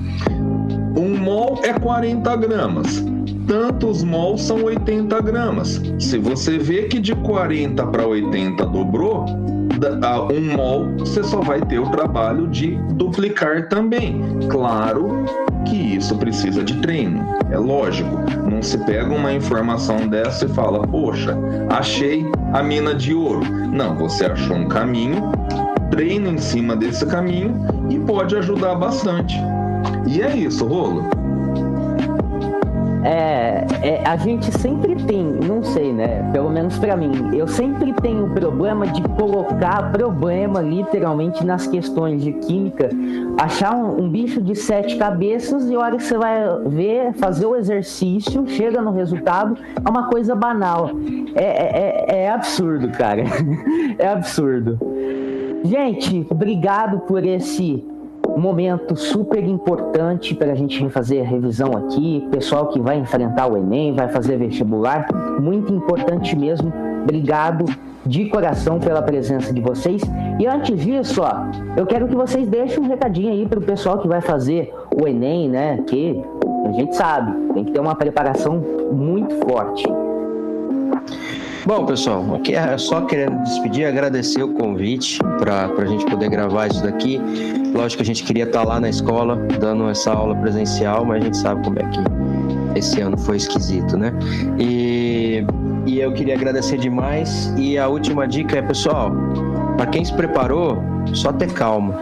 Um 0.95 1.17
mol 1.17 1.60
é 1.63 1.73
40 1.73 2.36
gramas, 2.36 3.04
tantos 3.47 4.04
mols 4.04 4.41
são 4.41 4.63
80 4.63 5.19
gramas. 5.21 5.82
Se 5.99 6.17
você 6.17 6.58
vê 6.58 6.84
que 6.84 6.99
de 6.99 7.15
40 7.15 7.88
para 7.88 8.06
80 8.06 8.65
dobrou, 8.67 9.25
um 9.89 10.56
mol, 10.56 10.88
você 10.98 11.24
só 11.24 11.41
vai 11.41 11.62
ter 11.62 11.80
o 11.80 11.89
trabalho 11.89 12.48
de 12.48 12.78
duplicar 12.94 13.67
também. 13.70 14.22
Claro 14.50 15.26
que 15.65 15.76
isso 15.76 16.15
precisa 16.17 16.63
de 16.63 16.76
treino, 16.82 17.24
é 17.50 17.58
lógico. 17.58 18.17
Não 18.50 18.62
se 18.62 18.78
pega 18.80 19.13
uma 19.13 19.34
informação 19.34 20.08
dessa 20.08 20.46
e 20.46 20.50
fala, 20.50 20.86
poxa, 20.88 21.38
achei 21.70 22.26
a 22.54 22.62
mina 22.62 22.94
de 22.94 23.13
ouro. 23.13 23.46
Não, 23.72 23.96
você 23.96 24.26
achou 24.26 24.58
um 24.58 24.67
caminho, 24.67 25.32
treina 25.89 26.30
em 26.30 26.38
cima 26.38 26.76
desse 26.76 27.06
caminho 27.06 27.56
e 27.89 28.00
pode 28.00 28.36
ajudar 28.36 28.76
bastante. 28.76 29.36
E 30.08 30.22
é 30.22 30.36
isso, 30.36 30.65
Rolo. 30.65 31.21
É, 33.04 33.66
é, 33.82 34.04
a 34.06 34.16
gente 34.16 34.52
sempre 34.60 34.96
tem, 34.96 35.24
não 35.24 35.64
sei, 35.64 35.92
né? 35.92 36.30
Pelo 36.32 36.50
menos 36.50 36.78
para 36.78 36.96
mim, 36.96 37.36
eu 37.36 37.48
sempre 37.48 37.94
tenho 37.94 38.26
o 38.26 38.30
problema 38.30 38.88
de 38.88 39.02
colocar 39.02 39.92
problema 39.92 40.62
literalmente 40.62 41.44
nas 41.46 41.66
questões 41.66 42.24
de 42.24 42.34
química, 42.34 42.90
achar 43.40 43.76
um, 43.76 44.04
um 44.04 44.10
bicho 44.10 44.42
de 44.42 44.56
sete 44.56 44.98
cabeças 44.98 45.70
e 45.70 45.76
a 45.76 45.80
hora 45.80 45.98
que 45.98 46.04
você 46.04 46.18
vai 46.18 46.42
ver, 46.68 47.14
fazer 47.14 47.46
o 47.46 47.56
exercício, 47.56 48.48
chega 48.48 48.82
no 48.82 48.92
resultado, 48.92 49.58
é 49.84 49.90
uma 49.90 50.08
coisa 50.08 50.36
banal. 50.36 50.92
É, 51.34 51.44
é, 51.44 52.06
é, 52.08 52.24
é 52.24 52.32
absurdo, 52.32 52.90
cara. 52.90 53.24
é 53.98 54.08
absurdo. 54.08 54.78
Gente, 55.64 56.26
obrigado 56.30 57.00
por 57.02 57.24
esse 57.24 57.84
um 58.36 58.39
momento 58.39 58.96
super 58.96 59.44
importante 59.44 60.34
para 60.34 60.52
a 60.52 60.56
gente 60.56 60.88
fazer 60.89 61.22
a 61.22 61.24
revisão 61.24 61.72
aqui. 61.74 62.28
Pessoal 62.32 62.67
que 62.67 62.80
vai 62.80 62.98
enfrentar 62.98 63.48
o 63.48 63.58
Enem, 63.58 63.94
vai 63.94 64.08
fazer 64.10 64.38
vestibular, 64.38 65.08
muito 65.39 65.74
importante 65.74 66.36
mesmo. 66.36 66.72
Obrigado 67.04 67.65
de 68.06 68.26
coração 68.30 68.80
pela 68.80 69.02
presença 69.02 69.54
de 69.54 69.62
vocês. 69.62 70.02
E 70.39 70.48
antes 70.48 70.80
disso, 70.80 71.22
ó, 71.22 71.46
eu 71.78 71.86
quero 71.86 72.08
que 72.08 72.15
vocês 72.15 72.48
deixem 72.48 72.80
um 72.80 72.88
recadinho 72.88 73.32
aí 73.32 73.46
para 73.46 73.60
o 73.60 73.62
pessoal 73.62 74.00
que 74.00 74.08
vai 74.08 74.22
fazer 74.22 74.74
o 74.96 75.08
Enem, 75.08 75.50
né? 75.50 75.78
Que 75.88 76.22
a 76.65 76.72
gente 76.72 76.96
sabe, 76.96 77.54
tem 77.54 77.63
que 77.63 77.72
ter 77.72 77.80
uma 77.80 77.96
preparação 77.96 78.63
muito 78.91 79.36
forte. 79.48 79.84
Bom, 81.63 81.86
pessoal, 81.86 82.36
aqui 82.36 82.56
é 82.56 82.76
só 82.76 83.02
querendo 83.02 83.43
despedir, 83.43 83.86
agradecer 83.86 84.41
o 84.41 84.50
convite 84.54 85.19
para 85.38 85.69
a 85.78 85.86
gente 85.86 86.06
poder 86.08 86.28
gravar 86.28 86.67
isso 86.67 86.82
daqui. 86.82 87.21
Lógico 87.71 87.97
que 87.97 88.04
a 88.04 88.06
gente 88.06 88.24
queria 88.24 88.45
estar 88.45 88.62
tá 88.62 88.67
lá 88.67 88.80
na 88.80 88.89
escola 88.89 89.36
dando 89.60 89.88
essa 89.88 90.12
aula 90.12 90.36
presencial, 90.36 91.06
mas 91.06 91.21
a 91.21 91.26
gente 91.26 91.38
sabe 91.38 91.63
como 91.63 91.78
é 91.78 91.84
que 91.84 92.80
esse 92.80 93.00
ano 93.00 93.15
foi 93.15 93.38
esquisito, 93.38 93.95
né? 93.95 94.12
E, 94.60 95.45
e 95.86 96.00
eu 96.00 96.12
queria 96.13 96.34
agradecer 96.34 96.80
demais. 96.80 97.54
E 97.56 97.78
a 97.78 97.88
última 97.88 98.28
dica 98.28 98.58
é, 98.58 98.62
pessoal, 98.63 99.12
para 99.78 99.86
quem 99.86 100.04
se 100.04 100.13
preparou, 100.13 100.80
só 101.13 101.32
ter 101.32 101.52
calma. 101.54 101.95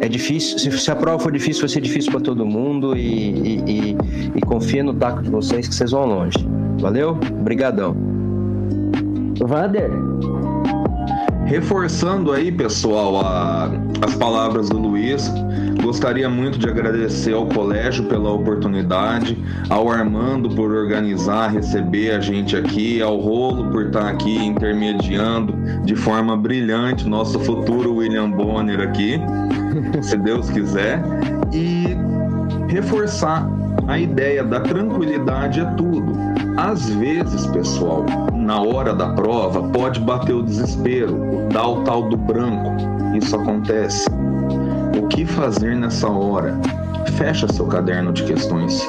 É 0.00 0.08
difícil, 0.08 0.58
se, 0.58 0.90
a 0.90 0.94
prova 0.94 1.18
for 1.18 1.32
difícil, 1.32 1.62
vai 1.62 1.70
ser 1.70 1.80
difícil 1.80 2.12
para 2.12 2.20
todo 2.20 2.44
mundo 2.44 2.94
e, 2.94 3.00
e, 3.00 3.62
e, 3.66 3.96
e 4.34 4.40
confia 4.42 4.84
no 4.84 4.92
taco 4.92 5.22
de 5.22 5.30
vocês 5.30 5.66
que 5.66 5.74
vocês 5.74 5.92
vão 5.92 6.04
longe. 6.04 6.36
Valeu? 6.78 7.18
Obrigadão. 7.40 8.15
Vander. 9.44 9.90
Reforçando 11.46 12.32
aí, 12.32 12.50
pessoal, 12.50 13.20
a, 13.20 13.70
as 14.04 14.16
palavras 14.16 14.68
do 14.68 14.78
Luiz, 14.78 15.32
gostaria 15.80 16.28
muito 16.28 16.58
de 16.58 16.68
agradecer 16.68 17.34
ao 17.34 17.46
colégio 17.46 18.04
pela 18.06 18.32
oportunidade, 18.32 19.38
ao 19.70 19.88
Armando 19.88 20.50
por 20.50 20.72
organizar, 20.72 21.52
receber 21.52 22.10
a 22.10 22.20
gente 22.20 22.56
aqui, 22.56 23.00
ao 23.00 23.16
Rolo 23.18 23.70
por 23.70 23.86
estar 23.86 24.08
aqui 24.08 24.44
intermediando 24.44 25.54
de 25.84 25.94
forma 25.94 26.36
brilhante 26.36 27.08
nosso 27.08 27.38
futuro 27.38 27.94
William 27.94 28.28
Bonner 28.28 28.80
aqui, 28.80 29.20
se 30.02 30.16
Deus 30.16 30.50
quiser, 30.50 31.00
e 31.52 31.96
reforçar 32.68 33.48
a 33.86 33.98
ideia 33.98 34.42
da 34.42 34.60
tranquilidade 34.60 35.60
é 35.60 35.64
tudo. 35.76 36.12
Às 36.56 36.88
vezes, 36.90 37.46
pessoal, 37.46 38.04
na 38.46 38.60
hora 38.60 38.94
da 38.94 39.08
prova, 39.08 39.60
pode 39.70 39.98
bater 39.98 40.32
o 40.32 40.42
desespero, 40.42 41.48
dar 41.52 41.66
o 41.66 41.82
tal 41.82 42.08
do 42.08 42.16
branco. 42.16 42.76
Isso 43.16 43.34
acontece. 43.34 44.06
O 44.96 45.08
que 45.08 45.26
fazer 45.26 45.74
nessa 45.74 46.08
hora? 46.08 46.56
Fecha 47.16 47.52
seu 47.52 47.66
caderno 47.66 48.12
de 48.12 48.22
questões. 48.22 48.88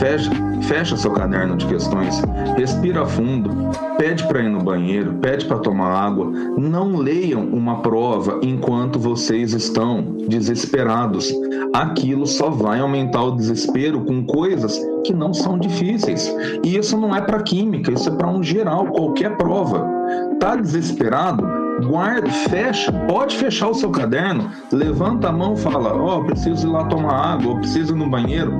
Fecha, 0.00 0.30
fecha 0.62 0.96
seu 0.96 1.10
caderno 1.10 1.58
de 1.58 1.66
questões, 1.66 2.22
respira 2.56 3.04
fundo, 3.04 3.50
pede 3.98 4.26
para 4.26 4.40
ir 4.40 4.48
no 4.48 4.62
banheiro, 4.62 5.12
pede 5.20 5.44
para 5.44 5.58
tomar 5.58 5.90
água. 5.90 6.24
Não 6.56 6.96
leiam 6.96 7.44
uma 7.44 7.82
prova 7.82 8.40
enquanto 8.42 8.98
vocês 8.98 9.52
estão 9.52 10.16
desesperados. 10.26 11.30
Aquilo 11.74 12.26
só 12.26 12.48
vai 12.48 12.80
aumentar 12.80 13.24
o 13.24 13.36
desespero 13.36 14.00
com 14.00 14.24
coisas 14.24 14.80
que 15.04 15.12
não 15.12 15.34
são 15.34 15.58
difíceis. 15.58 16.34
E 16.64 16.78
isso 16.78 16.96
não 16.96 17.14
é 17.14 17.20
para 17.20 17.42
química, 17.42 17.92
isso 17.92 18.08
é 18.08 18.12
para 18.12 18.30
um 18.30 18.42
geral, 18.42 18.86
qualquer 18.86 19.36
prova. 19.36 19.86
Tá 20.40 20.56
desesperado? 20.56 21.60
guarda, 21.80 22.28
fecha, 22.28 22.92
pode 23.08 23.38
fechar 23.38 23.68
o 23.68 23.74
seu 23.74 23.88
caderno, 23.90 24.50
levanta 24.70 25.30
a 25.30 25.32
mão, 25.32 25.56
fala, 25.56 25.94
ó, 25.94 26.18
oh, 26.18 26.24
preciso 26.24 26.68
ir 26.68 26.70
lá 26.70 26.84
tomar 26.84 27.32
água, 27.32 27.56
preciso 27.56 27.94
ir 27.94 27.96
no 27.96 28.06
banheiro 28.06 28.52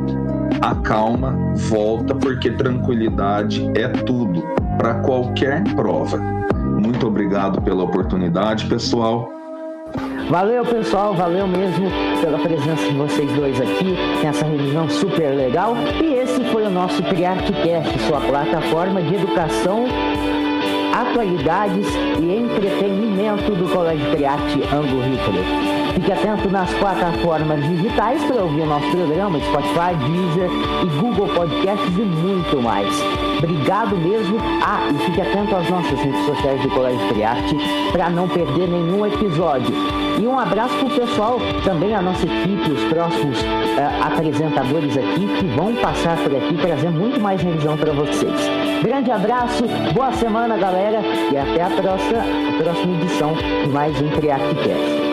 a 0.61 0.75
calma 0.75 1.37
volta 1.69 2.15
porque 2.15 2.51
tranquilidade 2.51 3.71
é 3.75 3.89
tudo 3.89 4.43
para 4.77 4.95
qualquer 5.01 5.63
prova. 5.75 6.19
Muito 6.19 7.07
obrigado 7.07 7.61
pela 7.63 7.85
oportunidade, 7.85 8.67
pessoal. 8.67 9.29
Valeu, 10.29 10.65
pessoal, 10.65 11.13
valeu 11.15 11.47
mesmo 11.47 11.91
pela 12.21 12.39
presença 12.39 12.89
de 12.89 12.95
vocês 12.97 13.33
dois 13.33 13.61
aqui 13.61 13.97
nessa 14.23 14.45
revisão 14.45 14.89
super 14.89 15.35
legal. 15.35 15.75
E 16.01 16.15
esse 16.15 16.45
foi 16.45 16.65
o 16.67 16.71
nosso 16.71 17.03
CriArtCast, 17.03 17.99
sua 18.07 18.21
plataforma 18.21 19.03
de 19.03 19.17
educação, 19.17 19.87
atualidades 20.95 21.87
e 22.21 22.33
entretenimento 22.33 23.55
do 23.57 23.69
Colégio 23.73 24.11
Criarte 24.13 24.59
Rio 24.59 25.19
Preto. 25.25 25.80
Fique 25.95 26.13
atento 26.13 26.49
nas 26.49 26.73
plataformas 26.75 27.63
digitais 27.69 28.23
para 28.25 28.43
ouvir 28.43 28.63
o 28.63 28.67
nosso 28.67 28.91
programa, 28.91 29.39
Spotify, 29.41 29.95
Deezer 30.07 30.51
e 30.85 31.01
Google 31.01 31.29
Podcasts 31.29 31.99
e 31.99 32.03
muito 32.03 32.63
mais. 32.63 32.89
Obrigado 33.39 33.97
mesmo. 33.97 34.39
Ah, 34.63 34.89
e 34.91 34.99
fique 35.05 35.21
atento 35.21 35.57
às 35.57 35.69
nossas 35.69 35.99
redes 35.99 36.25
sociais 36.27 36.61
do 36.63 36.71
Colégio 36.71 37.09
Triarte 37.09 37.57
para 37.93 38.09
não 38.11 38.29
perder 38.29 38.69
nenhum 38.69 39.07
episódio. 39.07 39.75
E 40.19 40.27
um 40.27 40.39
abraço 40.39 40.75
para 40.77 40.87
o 40.87 40.91
pessoal, 40.91 41.39
também 41.65 41.95
a 41.95 42.03
nossa 42.03 42.27
equipe, 42.27 42.71
os 42.71 42.85
próximos 42.93 43.41
uh, 43.41 44.05
apresentadores 44.05 44.97
aqui 44.99 45.27
que 45.27 45.47
vão 45.57 45.75
passar 45.77 46.17
por 46.19 46.37
aqui 46.37 46.57
trazer 46.59 46.91
muito 46.91 47.19
mais 47.19 47.41
revisão 47.41 47.77
para 47.77 47.93
vocês. 47.93 48.39
Grande 48.83 49.11
abraço, 49.11 49.65
boa 49.95 50.13
semana, 50.13 50.59
galera, 50.59 51.01
e 51.33 51.37
até 51.37 51.63
a 51.63 51.71
próxima, 51.71 52.19
a 52.21 52.63
próxima 52.63 52.97
edição 53.01 53.33
de 53.35 53.69
mais 53.71 53.99
um 54.01 54.09
Triarte 54.11 54.55
Cast. 54.57 55.10